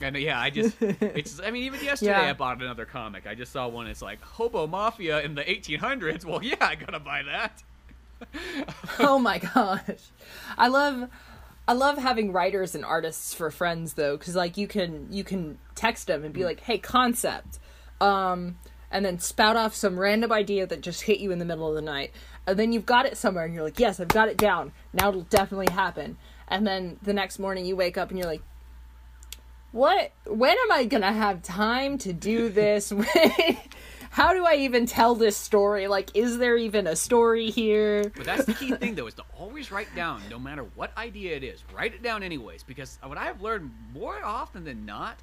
And 0.00 0.16
yeah, 0.16 0.38
I 0.38 0.50
just, 0.50 0.76
it's, 0.80 1.40
I 1.40 1.50
mean, 1.50 1.64
even 1.64 1.82
yesterday 1.82 2.12
Yeah. 2.12 2.30
I 2.30 2.32
bought 2.34 2.60
another 2.60 2.84
comic. 2.84 3.26
I 3.26 3.34
just 3.34 3.52
saw 3.52 3.66
one. 3.68 3.86
It's 3.86 4.02
like 4.02 4.20
Hobo 4.22 4.66
Mafia 4.66 5.22
in 5.22 5.34
the 5.34 5.42
1800s. 5.42 6.24
Well, 6.24 6.42
yeah, 6.42 6.56
I 6.60 6.74
gotta 6.74 7.00
buy 7.00 7.22
that. 7.22 7.62
oh 8.98 9.18
my 9.18 9.38
gosh 9.38 10.10
i 10.56 10.68
love 10.68 11.06
i 11.68 11.72
love 11.74 11.98
having 11.98 12.32
writers 12.32 12.74
and 12.74 12.82
artists 12.82 13.34
for 13.34 13.50
friends 13.50 13.92
though 13.92 14.16
because 14.16 14.34
like 14.34 14.56
you 14.56 14.66
can 14.66 15.06
you 15.12 15.22
can 15.22 15.58
text 15.74 16.06
them 16.06 16.24
and 16.24 16.32
be 16.32 16.42
like 16.42 16.60
hey 16.60 16.78
concept 16.78 17.58
um 18.00 18.56
and 18.90 19.04
then 19.04 19.18
spout 19.18 19.54
off 19.56 19.74
some 19.74 19.98
random 19.98 20.32
idea 20.32 20.66
that 20.66 20.80
just 20.80 21.02
hit 21.02 21.18
you 21.18 21.30
in 21.30 21.38
the 21.38 21.44
middle 21.44 21.68
of 21.68 21.74
the 21.74 21.82
night 21.82 22.10
and 22.46 22.58
then 22.58 22.72
you've 22.72 22.86
got 22.86 23.04
it 23.04 23.18
somewhere 23.18 23.44
and 23.44 23.52
you're 23.52 23.62
like 23.62 23.78
yes 23.78 24.00
i've 24.00 24.08
got 24.08 24.28
it 24.28 24.38
down 24.38 24.72
now 24.94 25.10
it'll 25.10 25.20
definitely 25.22 25.70
happen 25.70 26.16
and 26.48 26.66
then 26.66 26.98
the 27.02 27.12
next 27.12 27.38
morning 27.38 27.66
you 27.66 27.76
wake 27.76 27.98
up 27.98 28.08
and 28.08 28.18
you're 28.18 28.28
like 28.28 28.42
what 29.72 30.12
when 30.26 30.52
am 30.52 30.72
i 30.72 30.84
gonna 30.84 31.12
have 31.12 31.42
time 31.42 31.98
to 31.98 32.12
do 32.12 32.48
this 32.48 32.92
how 34.10 34.32
do 34.32 34.44
i 34.46 34.54
even 34.54 34.86
tell 34.86 35.14
this 35.14 35.36
story 35.36 35.86
like 35.88 36.10
is 36.14 36.38
there 36.38 36.56
even 36.56 36.86
a 36.86 36.96
story 36.96 37.50
here 37.50 38.10
But 38.16 38.24
that's 38.24 38.44
the 38.44 38.54
key 38.54 38.72
thing, 38.72 38.94
though, 38.94 39.06
is 39.06 39.14
to 39.14 39.24
always 39.38 39.70
write 39.70 39.94
down, 39.94 40.22
no 40.30 40.38
matter 40.38 40.64
what 40.74 40.96
idea 40.96 41.36
it 41.36 41.42
is, 41.44 41.62
write 41.74 41.94
it 41.94 42.02
down 42.02 42.22
anyways. 42.22 42.62
Because 42.62 42.98
what 43.02 43.18
I've 43.18 43.40
learned 43.42 43.70
more 43.92 44.22
often 44.24 44.64
than 44.64 44.84
not, 44.86 45.16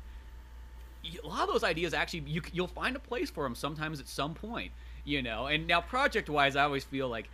a 1.03 1.27
lot 1.27 1.47
of 1.47 1.49
those 1.49 1.63
ideas 1.63 1.93
actually 1.93 2.23
you, 2.27 2.41
you'll 2.51 2.67
find 2.67 2.95
a 2.95 2.99
place 2.99 3.29
for 3.29 3.43
them 3.43 3.55
sometimes 3.55 3.99
at 3.99 4.07
some 4.07 4.33
point, 4.33 4.71
you 5.05 5.21
know. 5.21 5.47
And 5.47 5.67
now, 5.67 5.81
project-wise, 5.81 6.55
I 6.55 6.63
always 6.63 6.83
feel 6.83 7.09
like 7.09 7.29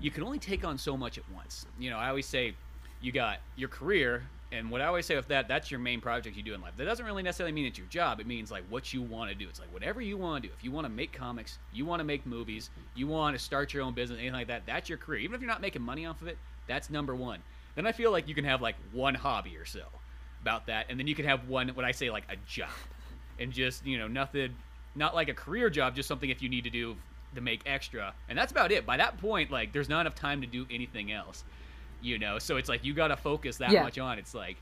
you 0.00 0.10
can 0.10 0.22
only 0.22 0.38
take 0.38 0.64
on 0.64 0.78
so 0.78 0.96
much 0.96 1.18
at 1.18 1.24
once. 1.34 1.66
You 1.78 1.90
know, 1.90 1.98
I 1.98 2.08
always 2.08 2.26
say 2.26 2.54
you 3.00 3.12
got 3.12 3.38
your 3.56 3.68
career, 3.68 4.22
and 4.52 4.70
what 4.70 4.80
I 4.80 4.86
always 4.86 5.06
say 5.06 5.16
with 5.16 5.28
that, 5.28 5.46
that's 5.46 5.70
your 5.70 5.78
main 5.80 6.00
project 6.00 6.36
you 6.36 6.42
do 6.42 6.54
in 6.54 6.60
life. 6.60 6.72
That 6.76 6.84
doesn't 6.84 7.04
really 7.04 7.22
necessarily 7.22 7.52
mean 7.52 7.66
it's 7.66 7.78
your 7.78 7.86
job. 7.86 8.20
It 8.20 8.26
means 8.26 8.50
like 8.50 8.64
what 8.68 8.92
you 8.92 9.00
want 9.00 9.30
to 9.30 9.36
do. 9.36 9.48
It's 9.48 9.60
like 9.60 9.72
whatever 9.72 10.00
you 10.00 10.16
want 10.16 10.42
to 10.42 10.48
do. 10.48 10.54
If 10.56 10.64
you 10.64 10.72
want 10.72 10.86
to 10.86 10.92
make 10.92 11.12
comics, 11.12 11.58
you 11.72 11.86
want 11.86 12.00
to 12.00 12.04
make 12.04 12.26
movies, 12.26 12.70
you 12.94 13.06
want 13.06 13.36
to 13.36 13.42
start 13.42 13.72
your 13.72 13.82
own 13.82 13.94
business, 13.94 14.18
anything 14.18 14.34
like 14.34 14.48
that, 14.48 14.62
that's 14.66 14.88
your 14.88 14.98
career. 14.98 15.20
Even 15.20 15.34
if 15.34 15.40
you're 15.40 15.50
not 15.50 15.60
making 15.60 15.82
money 15.82 16.04
off 16.04 16.20
of 16.20 16.28
it, 16.28 16.38
that's 16.66 16.90
number 16.90 17.14
one. 17.14 17.40
Then 17.76 17.86
I 17.86 17.92
feel 17.92 18.10
like 18.10 18.28
you 18.28 18.34
can 18.34 18.44
have 18.44 18.60
like 18.60 18.76
one 18.92 19.14
hobby 19.14 19.56
or 19.56 19.64
so 19.64 19.82
about 20.42 20.66
that, 20.66 20.86
and 20.88 20.98
then 20.98 21.06
you 21.06 21.14
can 21.14 21.26
have 21.26 21.48
one 21.48 21.68
what 21.70 21.84
I 21.84 21.92
say 21.92 22.10
like 22.10 22.24
a 22.28 22.36
job. 22.48 22.70
and 23.40 23.52
just 23.52 23.84
you 23.86 23.98
know 23.98 24.06
nothing, 24.06 24.54
not 24.94 25.14
like 25.14 25.28
a 25.28 25.34
career 25.34 25.70
job, 25.70 25.96
just 25.96 26.06
something 26.08 26.30
if 26.30 26.42
you 26.42 26.48
need 26.48 26.64
to 26.64 26.70
do 26.70 26.96
to 27.34 27.40
make 27.40 27.62
extra, 27.66 28.12
and 28.28 28.38
that's 28.38 28.52
about 28.52 28.70
it. 28.72 28.84
By 28.86 28.96
that 28.98 29.18
point, 29.18 29.50
like 29.50 29.72
there's 29.72 29.88
not 29.88 30.02
enough 30.02 30.14
time 30.14 30.40
to 30.42 30.46
do 30.46 30.66
anything 30.70 31.10
else, 31.10 31.44
you 32.02 32.18
know. 32.18 32.38
So 32.38 32.56
it's 32.56 32.68
like 32.68 32.84
you 32.84 32.94
got 32.94 33.08
to 33.08 33.16
focus 33.16 33.58
that 33.58 33.70
Yeah. 33.70 33.82
much 33.82 33.98
on. 33.98 34.18
It's 34.18 34.34
like 34.34 34.56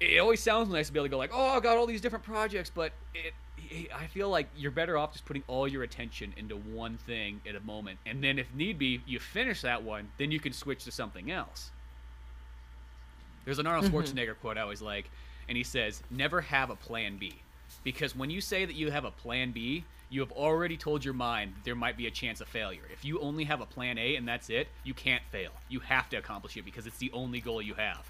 it 0.00 0.18
always 0.18 0.40
sounds 0.40 0.68
nice 0.68 0.88
to 0.88 0.92
be 0.92 0.98
able 0.98 1.06
to 1.06 1.10
go 1.10 1.18
like, 1.18 1.30
oh, 1.32 1.56
I 1.56 1.60
got 1.60 1.76
all 1.76 1.86
these 1.86 2.00
different 2.00 2.24
projects, 2.24 2.70
but 2.70 2.92
it, 3.14 3.32
it, 3.70 3.88
I 3.94 4.06
feel 4.06 4.28
like 4.28 4.48
you're 4.56 4.70
better 4.70 4.98
off 4.98 5.12
just 5.12 5.24
putting 5.24 5.44
all 5.46 5.68
your 5.68 5.82
attention 5.82 6.34
into 6.36 6.56
one 6.56 6.96
thing 6.96 7.40
at 7.48 7.54
a 7.54 7.60
moment, 7.60 7.98
and 8.06 8.22
then 8.22 8.38
if 8.38 8.52
need 8.54 8.78
be, 8.78 9.00
you 9.06 9.18
finish 9.18 9.62
that 9.62 9.82
one, 9.82 10.08
then 10.18 10.30
you 10.30 10.40
can 10.40 10.52
switch 10.52 10.84
to 10.84 10.90
something 10.90 11.30
else. 11.30 11.70
There's 13.44 13.58
an 13.58 13.66
Arnold 13.66 13.86
mm-hmm. 13.86 13.96
Schwarzenegger 13.96 14.36
quote 14.40 14.58
I 14.58 14.62
always 14.62 14.82
like, 14.82 15.10
and 15.48 15.56
he 15.56 15.64
says, 15.64 16.02
"Never 16.10 16.40
have 16.40 16.70
a 16.70 16.76
plan 16.76 17.18
B," 17.18 17.34
because 17.82 18.16
when 18.16 18.30
you 18.30 18.40
say 18.40 18.64
that 18.64 18.74
you 18.74 18.90
have 18.90 19.04
a 19.04 19.10
plan 19.10 19.52
B, 19.52 19.84
you 20.14 20.20
have 20.20 20.30
already 20.30 20.76
told 20.76 21.04
your 21.04 21.12
mind 21.12 21.52
that 21.56 21.64
there 21.64 21.74
might 21.74 21.96
be 21.96 22.06
a 22.06 22.10
chance 22.10 22.40
of 22.40 22.46
failure. 22.46 22.82
If 22.92 23.04
you 23.04 23.18
only 23.18 23.42
have 23.44 23.60
a 23.60 23.66
plan 23.66 23.98
A 23.98 24.14
and 24.14 24.28
that's 24.28 24.48
it, 24.48 24.68
you 24.84 24.94
can't 24.94 25.22
fail. 25.32 25.50
You 25.68 25.80
have 25.80 26.08
to 26.10 26.16
accomplish 26.16 26.56
it 26.56 26.64
because 26.64 26.86
it's 26.86 26.98
the 26.98 27.10
only 27.12 27.40
goal 27.40 27.60
you 27.60 27.74
have. 27.74 28.08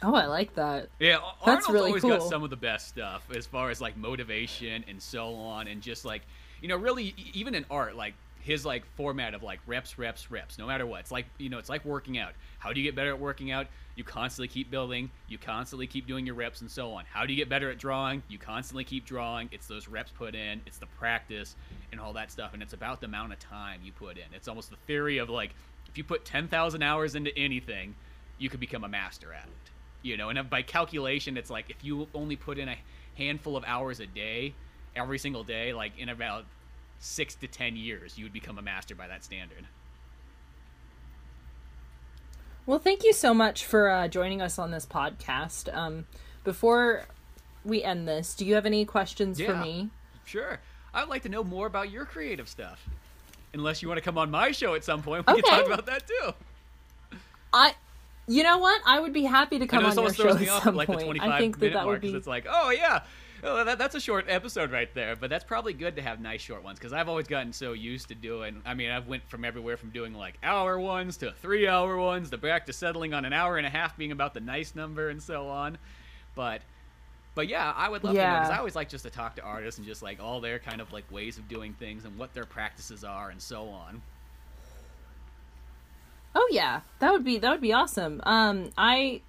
Oh, 0.00 0.14
I 0.14 0.26
like 0.26 0.54
that. 0.54 0.88
Yeah, 1.00 1.18
That's 1.44 1.66
Arnold's 1.66 1.68
really 1.70 1.88
always 1.88 2.02
got 2.04 2.22
some 2.22 2.44
of 2.44 2.50
the 2.50 2.56
best 2.56 2.86
stuff 2.86 3.26
as 3.34 3.46
far 3.46 3.70
as 3.70 3.80
like 3.80 3.96
motivation 3.96 4.84
and 4.86 5.02
so 5.02 5.34
on, 5.34 5.66
and 5.66 5.82
just 5.82 6.04
like 6.04 6.22
you 6.62 6.68
know, 6.68 6.76
really 6.76 7.12
even 7.34 7.56
in 7.56 7.66
art, 7.68 7.96
like 7.96 8.14
his 8.40 8.64
like 8.64 8.84
format 8.94 9.34
of 9.34 9.42
like 9.42 9.58
reps, 9.66 9.98
reps, 9.98 10.30
reps, 10.30 10.56
no 10.56 10.68
matter 10.68 10.86
what. 10.86 11.00
It's 11.00 11.10
like 11.10 11.26
you 11.36 11.50
know, 11.50 11.58
it's 11.58 11.68
like 11.68 11.84
working 11.84 12.16
out. 12.16 12.32
How 12.60 12.72
do 12.72 12.80
you 12.80 12.86
get 12.86 12.94
better 12.94 13.10
at 13.10 13.18
working 13.18 13.50
out? 13.50 13.66
You 13.96 14.04
constantly 14.04 14.48
keep 14.48 14.70
building. 14.70 15.10
You 15.28 15.38
constantly 15.38 15.86
keep 15.86 16.06
doing 16.06 16.24
your 16.24 16.34
reps 16.34 16.60
and 16.60 16.70
so 16.70 16.92
on. 16.92 17.04
How 17.12 17.26
do 17.26 17.32
you 17.32 17.36
get 17.36 17.48
better 17.48 17.70
at 17.70 17.78
drawing? 17.78 18.22
You 18.28 18.38
constantly 18.38 18.84
keep 18.84 19.04
drawing. 19.04 19.48
It's 19.52 19.66
those 19.66 19.88
reps 19.88 20.10
put 20.10 20.34
in. 20.34 20.60
It's 20.66 20.78
the 20.78 20.86
practice 20.86 21.56
and 21.92 22.00
all 22.00 22.12
that 22.14 22.30
stuff, 22.30 22.54
and 22.54 22.62
it's 22.62 22.72
about 22.72 23.00
the 23.00 23.06
amount 23.06 23.32
of 23.32 23.38
time 23.38 23.80
you 23.84 23.92
put 23.92 24.16
in. 24.16 24.24
It's 24.34 24.48
almost 24.48 24.70
the 24.70 24.76
theory 24.86 25.18
of 25.18 25.28
like 25.28 25.54
if 25.88 25.98
you 25.98 26.04
put 26.04 26.24
ten 26.24 26.48
thousand 26.48 26.82
hours 26.82 27.14
into 27.14 27.36
anything, 27.36 27.94
you 28.38 28.48
could 28.48 28.60
become 28.60 28.84
a 28.84 28.88
master 28.88 29.32
at 29.32 29.44
it 29.44 29.70
you 30.02 30.16
know 30.16 30.28
and 30.30 30.50
by 30.50 30.62
calculation 30.62 31.36
it's 31.36 31.50
like 31.50 31.68
if 31.68 31.84
you 31.84 32.08
only 32.14 32.36
put 32.36 32.58
in 32.58 32.68
a 32.68 32.76
handful 33.16 33.56
of 33.56 33.64
hours 33.66 34.00
a 34.00 34.06
day 34.06 34.54
every 34.96 35.18
single 35.18 35.44
day 35.44 35.72
like 35.72 35.92
in 35.98 36.08
about 36.08 36.44
six 36.98 37.34
to 37.34 37.46
ten 37.46 37.76
years 37.76 38.18
you 38.18 38.24
would 38.24 38.32
become 38.32 38.58
a 38.58 38.62
master 38.62 38.94
by 38.94 39.06
that 39.06 39.22
standard 39.24 39.66
Well, 42.70 42.78
thank 42.78 43.02
you 43.02 43.12
so 43.12 43.34
much 43.34 43.64
for 43.66 43.90
uh, 43.90 44.06
joining 44.06 44.40
us 44.40 44.56
on 44.56 44.70
this 44.70 44.86
podcast. 44.86 45.76
Um, 45.76 46.06
before 46.44 47.06
we 47.64 47.82
end 47.82 48.06
this, 48.06 48.32
do 48.36 48.46
you 48.46 48.54
have 48.54 48.64
any 48.64 48.84
questions 48.84 49.40
for 49.40 49.56
me? 49.56 49.90
sure 50.24 50.60
i'd 50.94 51.08
like 51.08 51.22
to 51.22 51.28
know 51.28 51.42
more 51.42 51.66
about 51.66 51.90
your 51.90 52.04
creative 52.04 52.48
stuff 52.48 52.88
unless 53.52 53.82
you 53.82 53.88
want 53.88 53.98
to 53.98 54.04
come 54.04 54.16
on 54.16 54.30
my 54.30 54.52
show 54.52 54.76
at 54.76 54.84
some 54.84 55.02
point 55.02 55.26
we 55.26 55.42
can 55.42 55.42
talk 55.42 55.66
about 55.66 55.86
that 55.86 56.04
too 56.06 57.18
I, 57.52 57.74
you 58.28 58.44
know 58.44 58.58
what? 58.58 58.80
I 58.86 59.00
would 59.00 59.12
be 59.12 59.24
happy 59.24 59.58
to 59.58 59.66
come 59.66 59.84
on 59.84 59.96
your 59.96 60.14
show 60.14 60.28
at 60.28 60.48
off 60.48 60.62
some 60.62 60.74
at 60.74 60.76
like 60.76 60.86
the 60.86 60.98
point. 60.98 61.20
I 61.20 61.36
think 61.40 61.58
that 61.58 61.72
that 61.72 61.84
would 61.84 62.00
be. 62.00 62.14
it's 62.14 62.28
like 62.28 62.46
oh 62.48 62.70
yeah 62.70 63.02
oh, 63.42 63.64
that, 63.64 63.78
that's 63.78 63.94
a 63.94 64.00
short 64.00 64.26
episode 64.28 64.70
right 64.70 64.92
there 64.94 65.16
but 65.16 65.30
that's 65.30 65.44
probably 65.44 65.72
good 65.72 65.96
to 65.96 66.02
have 66.02 66.20
nice 66.20 66.40
short 66.40 66.62
ones 66.62 66.78
because 66.78 66.92
i've 66.92 67.08
always 67.08 67.26
gotten 67.26 67.52
so 67.52 67.72
used 67.72 68.08
to 68.08 68.14
doing 68.14 68.60
i 68.66 68.74
mean 68.74 68.90
i've 68.90 69.06
went 69.06 69.22
from 69.28 69.44
everywhere 69.44 69.76
from 69.76 69.90
doing 69.90 70.14
like 70.14 70.34
hour 70.42 70.78
ones 70.78 71.16
to 71.16 71.32
three 71.32 71.66
hour 71.66 71.96
ones 71.96 72.30
to 72.30 72.38
back 72.38 72.66
to 72.66 72.72
settling 72.72 73.14
on 73.14 73.24
an 73.24 73.32
hour 73.32 73.56
and 73.56 73.66
a 73.66 73.70
half 73.70 73.96
being 73.96 74.12
about 74.12 74.34
the 74.34 74.40
nice 74.40 74.74
number 74.74 75.08
and 75.08 75.22
so 75.22 75.48
on. 75.48 75.78
But 76.34 76.62
but 77.34 77.48
yeah 77.48 77.72
i 77.76 77.88
would 77.88 78.02
love 78.02 78.14
to 78.14 78.20
know 78.20 78.34
because 78.40 78.50
i 78.50 78.58
always 78.58 78.74
like 78.74 78.88
just 78.88 79.04
to 79.04 79.10
talk 79.10 79.36
to 79.36 79.42
artists 79.42 79.78
and 79.78 79.86
just 79.86 80.02
like 80.02 80.20
all 80.20 80.40
their 80.40 80.58
kind 80.58 80.80
of 80.80 80.92
like 80.92 81.10
ways 81.12 81.38
of 81.38 81.48
doing 81.48 81.72
things 81.74 82.04
and 82.04 82.16
what 82.18 82.34
their 82.34 82.44
practices 82.44 83.04
are 83.04 83.30
and 83.30 83.40
so 83.40 83.68
on. 83.68 84.02
Oh 86.34 86.48
yeah, 86.50 86.80
that 87.00 87.12
would 87.12 87.24
be 87.24 87.38
that 87.38 87.50
would 87.50 87.60
be 87.60 87.72
awesome. 87.72 88.20
Um, 88.24 88.70
I 88.78 89.20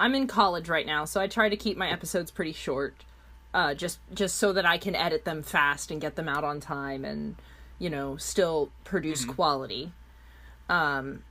I'm 0.00 0.14
in 0.14 0.26
college 0.26 0.68
right 0.68 0.86
now, 0.86 1.04
so 1.04 1.20
I 1.20 1.28
try 1.28 1.48
to 1.48 1.56
keep 1.56 1.76
my 1.76 1.88
episodes 1.90 2.30
pretty 2.30 2.52
short, 2.52 2.94
uh, 3.54 3.74
just 3.74 3.98
just 4.14 4.36
so 4.36 4.52
that 4.52 4.64
I 4.64 4.78
can 4.78 4.94
edit 4.94 5.24
them 5.24 5.42
fast 5.42 5.90
and 5.90 6.00
get 6.00 6.16
them 6.16 6.28
out 6.28 6.44
on 6.44 6.60
time, 6.60 7.04
and 7.04 7.36
you 7.78 7.90
know 7.90 8.16
still 8.16 8.70
produce 8.84 9.24
quality. 9.24 9.92
Um, 10.68 11.24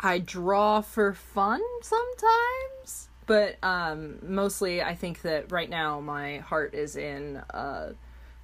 I 0.00 0.18
draw 0.18 0.80
for 0.82 1.14
fun 1.14 1.60
sometimes, 1.82 3.08
but 3.26 3.56
um, 3.62 4.18
mostly 4.22 4.82
I 4.82 4.94
think 4.94 5.22
that 5.22 5.50
right 5.50 5.70
now 5.70 6.00
my 6.00 6.38
heart 6.38 6.74
is 6.74 6.96
in 6.96 7.38
uh, 7.52 7.92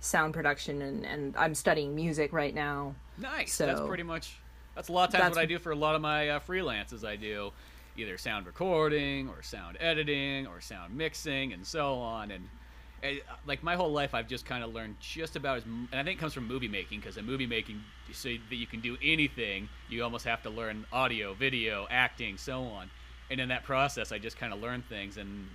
sound 0.01 0.35
production, 0.35 0.83
and 0.83 1.07
and 1.07 1.37
I'm 1.37 1.55
studying 1.55 1.95
music 1.95 2.33
right 2.33 2.55
now. 2.55 2.95
Nice. 3.19 3.57
that's 3.59 3.81
pretty 3.83 4.03
much. 4.03 4.37
That's 4.75 4.89
a 4.89 4.93
lot 4.93 5.13
of 5.13 5.21
times 5.21 5.37
what 5.37 5.43
I 5.43 5.47
do 5.47 5.59
for 5.59 5.73
a 5.73 5.77
lot 5.77 5.95
of 5.95 6.01
my 6.01 6.31
uh, 6.31 6.41
freelances. 6.41 7.05
I 7.05 7.17
do 7.17 7.53
either 7.97 8.17
sound 8.19 8.47
recording 8.47 9.29
or 9.29 9.43
sound 9.43 9.77
editing 9.81 10.47
or 10.47 10.61
sound 10.61 10.95
mixing 10.97 11.53
and 11.53 11.67
so 11.67 11.95
on. 11.95 12.31
And 12.31 12.49
uh, 13.03 13.21
like 13.47 13.63
my 13.63 13.75
whole 13.75 13.93
life, 13.93 14.15
I've 14.15 14.29
just 14.29 14.45
kind 14.45 14.63
of 14.63 14.73
learned 14.73 14.97
just 15.01 15.37
about 15.37 15.59
as. 15.59 15.65
And 15.65 15.89
I 15.93 16.03
think 16.03 16.19
it 16.19 16.21
comes 16.21 16.35
from 16.35 16.47
movie 16.47 16.69
making 16.69 17.01
because 17.01 17.17
in 17.17 17.25
movie 17.27 17.47
making, 17.47 17.83
you 18.09 18.15
so 18.15 18.29
that 18.49 18.57
you 18.57 18.67
can 18.67 18.81
do 18.81 18.97
anything, 19.03 19.69
you 19.89 20.03
almost 20.03 20.25
have 20.25 20.43
to 20.43 20.51
learn 20.51 20.85
audio, 20.93 21.35
video, 21.35 21.87
acting, 21.91 22.37
so 22.37 22.63
on. 22.63 22.91
And 23.31 23.41
in 23.41 23.49
that 23.49 23.65
process, 23.65 24.13
I 24.13 24.19
just 24.19 24.37
kind 24.37 24.53
of 24.53 24.61
learn 24.61 24.83
things. 24.89 25.17
And 25.17 25.49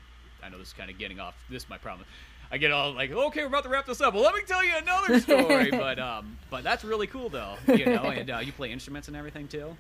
I 0.44 0.50
know 0.50 0.58
this 0.58 0.70
is 0.70 0.74
kind 0.74 0.90
of 0.90 0.98
getting 0.98 1.20
off. 1.20 1.36
This 1.50 1.64
is 1.64 1.70
my 1.70 1.78
problem. 1.78 2.08
I 2.52 2.58
get 2.58 2.72
all 2.72 2.94
like, 2.94 3.12
okay, 3.12 3.42
we're 3.42 3.48
about 3.48 3.64
to 3.64 3.70
wrap 3.70 3.86
this 3.86 4.02
up. 4.02 4.14
Well, 4.14 4.24
let 4.24 4.36
me 4.36 4.42
tell 4.46 4.64
you 4.64 4.72
another 4.78 5.20
story. 5.22 5.72
but 5.72 6.00
um, 6.00 6.38
but 6.50 6.64
that's 6.64 6.84
really 6.84 7.08
cool 7.08 7.30
though, 7.30 7.56
you 7.68 7.86
know. 7.86 8.04
And 8.04 8.30
uh, 8.30 8.38
you 8.40 8.52
play 8.52 8.72
instruments 8.72 9.08
and 9.08 9.18
everything 9.18 9.48
too. 9.48 9.76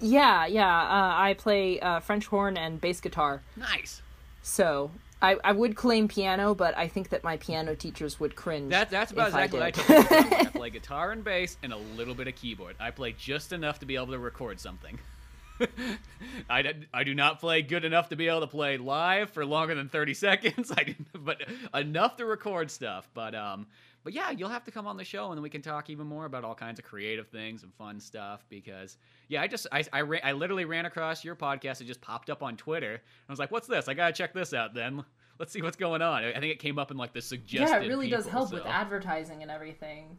Yeah, 0.00 0.46
yeah. 0.46 0.68
Uh, 0.68 1.14
I 1.16 1.34
play 1.38 1.80
uh, 1.80 2.00
French 2.00 2.26
horn 2.26 2.56
and 2.56 2.80
bass 2.80 3.00
guitar. 3.00 3.42
Nice. 3.56 4.02
So 4.42 4.90
I, 5.20 5.36
I 5.42 5.52
would 5.52 5.74
claim 5.74 6.08
piano, 6.08 6.54
but 6.54 6.76
I 6.76 6.88
think 6.88 7.08
that 7.10 7.24
my 7.24 7.36
piano 7.38 7.74
teachers 7.74 8.20
would 8.20 8.36
cringe. 8.36 8.70
That, 8.70 8.90
that's 8.90 9.10
about 9.10 9.28
if 9.28 9.34
I 9.34 9.44
exactly 9.44 9.60
what 9.60 10.02
I 10.02 10.02
took. 10.02 10.32
I 10.40 10.44
play 10.46 10.70
guitar 10.70 11.10
and 11.10 11.24
bass 11.24 11.56
and 11.62 11.72
a 11.72 11.76
little 11.76 12.14
bit 12.14 12.28
of 12.28 12.36
keyboard. 12.36 12.76
I 12.78 12.90
play 12.90 13.12
just 13.18 13.52
enough 13.52 13.80
to 13.80 13.86
be 13.86 13.96
able 13.96 14.08
to 14.08 14.18
record 14.18 14.60
something. 14.60 14.98
I, 16.50 16.74
I 16.92 17.04
do 17.04 17.14
not 17.14 17.40
play 17.40 17.62
good 17.62 17.84
enough 17.84 18.08
to 18.10 18.16
be 18.16 18.28
able 18.28 18.40
to 18.40 18.46
play 18.46 18.76
live 18.76 19.30
for 19.30 19.44
longer 19.44 19.74
than 19.74 19.88
30 19.88 20.14
seconds. 20.14 20.72
I 20.76 20.96
but 21.14 21.42
enough 21.74 22.16
to 22.16 22.26
record 22.26 22.70
stuff. 22.70 23.08
But 23.14 23.34
um, 23.34 23.66
but 24.04 24.12
yeah, 24.12 24.30
you'll 24.30 24.48
have 24.48 24.64
to 24.64 24.70
come 24.70 24.86
on 24.86 24.96
the 24.96 25.04
show 25.04 25.28
and 25.28 25.36
then 25.36 25.42
we 25.42 25.50
can 25.50 25.62
talk 25.62 25.90
even 25.90 26.06
more 26.06 26.24
about 26.24 26.44
all 26.44 26.54
kinds 26.54 26.78
of 26.78 26.84
creative 26.84 27.28
things 27.28 27.62
and 27.62 27.74
fun 27.74 28.00
stuff. 28.00 28.44
Because 28.48 28.96
yeah, 29.28 29.42
I 29.42 29.46
just 29.46 29.66
I 29.72 29.84
I, 29.92 30.02
ra- 30.02 30.18
I 30.22 30.32
literally 30.32 30.64
ran 30.64 30.86
across 30.86 31.24
your 31.24 31.36
podcast. 31.36 31.80
It 31.80 31.84
just 31.84 32.00
popped 32.00 32.30
up 32.30 32.42
on 32.42 32.56
Twitter. 32.56 33.00
I 33.28 33.32
was 33.32 33.38
like, 33.38 33.50
what's 33.50 33.66
this? 33.66 33.88
I 33.88 33.94
gotta 33.94 34.12
check 34.12 34.32
this 34.32 34.54
out. 34.54 34.74
Then 34.74 35.04
let's 35.38 35.52
see 35.52 35.62
what's 35.62 35.76
going 35.76 36.02
on. 36.02 36.24
I 36.24 36.32
think 36.32 36.52
it 36.52 36.58
came 36.58 36.78
up 36.78 36.90
in 36.90 36.96
like 36.96 37.12
the 37.12 37.22
suggested. 37.22 37.74
yeah, 37.74 37.82
it 37.82 37.88
really 37.88 38.10
does 38.10 38.24
people, 38.24 38.40
help 38.40 38.52
with 38.52 38.66
advertising 38.66 39.42
and 39.42 39.50
everything. 39.50 40.18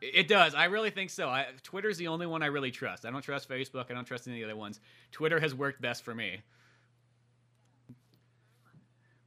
It 0.00 0.28
does. 0.28 0.54
I 0.54 0.66
really 0.66 0.90
think 0.90 1.10
so. 1.10 1.28
I, 1.28 1.46
Twitter's 1.64 1.98
the 1.98 2.08
only 2.08 2.26
one 2.26 2.42
I 2.42 2.46
really 2.46 2.70
trust. 2.70 3.04
I 3.04 3.10
don't 3.10 3.22
trust 3.22 3.48
Facebook. 3.48 3.90
I 3.90 3.94
don't 3.94 4.04
trust 4.04 4.28
any 4.28 4.36
of 4.36 4.46
the 4.46 4.52
other 4.52 4.58
ones. 4.58 4.80
Twitter 5.10 5.40
has 5.40 5.54
worked 5.54 5.80
best 5.80 6.04
for 6.04 6.14
me. 6.14 6.40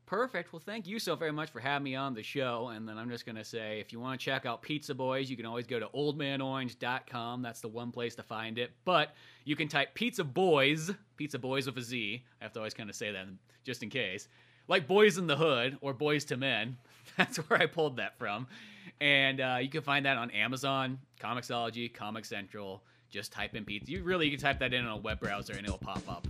Perfect. 0.05 0.51
Well, 0.51 0.61
thank 0.65 0.87
you 0.87 0.99
so 0.99 1.15
very 1.15 1.31
much 1.31 1.51
for 1.51 1.61
having 1.61 1.85
me 1.85 1.95
on 1.95 2.13
the 2.13 2.21
show. 2.23 2.69
And 2.73 2.87
then 2.87 2.97
I'm 2.97 3.09
just 3.09 3.25
going 3.25 3.37
to 3.37 3.45
say 3.45 3.79
if 3.79 3.93
you 3.93 3.99
want 4.01 4.19
to 4.19 4.25
check 4.25 4.45
out 4.45 4.61
Pizza 4.61 4.93
Boys, 4.93 5.29
you 5.29 5.37
can 5.37 5.45
always 5.45 5.65
go 5.65 5.79
to 5.79 5.87
oldmanorange.com. 5.87 7.41
That's 7.41 7.61
the 7.61 7.69
one 7.69 7.91
place 7.91 8.15
to 8.15 8.23
find 8.23 8.57
it. 8.57 8.71
But 8.83 9.15
you 9.45 9.55
can 9.55 9.69
type 9.69 9.93
Pizza 9.93 10.25
Boys, 10.25 10.91
Pizza 11.15 11.39
Boys 11.39 11.65
with 11.65 11.77
a 11.77 11.81
Z. 11.81 12.23
I 12.41 12.43
have 12.43 12.51
to 12.53 12.59
always 12.59 12.73
kind 12.73 12.89
of 12.89 12.95
say 12.97 13.11
that 13.13 13.25
just 13.63 13.83
in 13.83 13.89
case. 13.89 14.27
Like 14.67 14.85
Boyz 14.85 15.17
n 15.17 15.27
the 15.27 15.37
Hood 15.37 15.77
or 15.79 15.93
Boyz 15.93 16.29
II 16.29 16.37
Men. 16.37 16.77
That's 17.17 17.37
where 17.37 17.61
I 17.61 17.65
pulled 17.65 17.95
that 17.97 18.17
from. 18.17 18.47
And 18.99 19.41
uh, 19.41 19.57
you 19.61 19.69
can 19.69 19.81
find 19.81 20.05
that 20.05 20.17
on 20.17 20.31
Amazon, 20.31 20.99
Comixology, 21.19 21.93
Comic 21.93 22.25
Central. 22.25 22.83
Just 23.09 23.33
type 23.33 23.55
in 23.55 23.65
pizza. 23.65 23.91
You 23.91 24.03
really 24.03 24.25
you 24.25 24.31
can 24.31 24.39
type 24.39 24.59
that 24.59 24.73
in 24.73 24.85
on 24.85 24.91
a 24.91 25.01
web 25.01 25.19
browser 25.19 25.53
and 25.53 25.65
it'll 25.65 25.77
pop 25.77 26.07
up. 26.07 26.27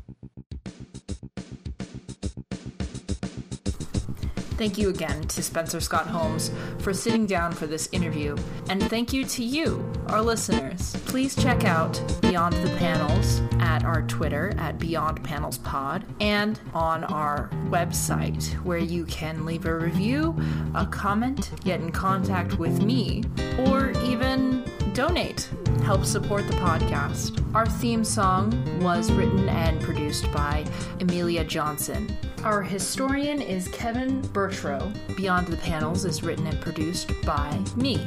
Thank 4.61 4.77
you 4.77 4.89
again 4.89 5.23
to 5.23 5.41
Spencer 5.41 5.79
Scott 5.81 6.05
Holmes 6.05 6.51
for 6.77 6.93
sitting 6.93 7.25
down 7.25 7.51
for 7.51 7.65
this 7.65 7.89
interview, 7.91 8.37
and 8.69 8.79
thank 8.91 9.11
you 9.11 9.25
to 9.25 9.43
you, 9.43 9.91
our 10.05 10.21
listeners. 10.21 10.95
Please 11.07 11.35
check 11.35 11.65
out 11.65 11.99
Beyond 12.21 12.53
the 12.53 12.69
Panels 12.77 13.41
at 13.59 13.83
our 13.83 14.03
Twitter 14.03 14.53
at 14.59 14.77
Beyond 14.77 15.23
Panels 15.23 15.57
Pod 15.57 16.05
and 16.19 16.59
on 16.75 17.03
our 17.05 17.49
website 17.69 18.53
where 18.63 18.77
you 18.77 19.03
can 19.05 19.47
leave 19.47 19.65
a 19.65 19.75
review, 19.75 20.39
a 20.75 20.85
comment, 20.85 21.49
get 21.63 21.81
in 21.81 21.91
contact 21.91 22.59
with 22.59 22.83
me, 22.83 23.23
or 23.61 23.89
even 24.03 24.63
donate. 24.93 25.49
Help 25.85 26.05
support 26.05 26.45
the 26.45 26.53
podcast. 26.53 27.43
Our 27.55 27.65
theme 27.65 28.03
song 28.03 28.79
was 28.79 29.11
written 29.11 29.49
and 29.49 29.81
produced 29.81 30.31
by 30.31 30.67
Amelia 30.99 31.43
Johnson. 31.45 32.15
Our 32.43 32.63
historian 32.63 33.39
is 33.39 33.67
Kevin 33.67 34.19
Bertrow. 34.23 34.91
Beyond 35.15 35.45
the 35.47 35.57
Panels 35.57 36.05
is 36.05 36.23
written 36.23 36.47
and 36.47 36.59
produced 36.59 37.11
by 37.21 37.55
me, 37.75 38.03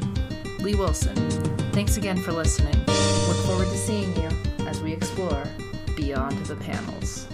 Lee 0.59 0.75
Wilson. 0.75 1.15
Thanks 1.71 1.99
again 1.99 2.17
for 2.17 2.33
listening. 2.33 2.77
Look 3.29 3.37
forward 3.47 3.69
to 3.69 3.79
seeing 3.79 4.13
you 4.17 4.29
as 4.67 4.83
we 4.83 4.93
explore 4.93 5.45
Beyond 5.95 6.37
the 6.47 6.57
Panels. 6.57 7.29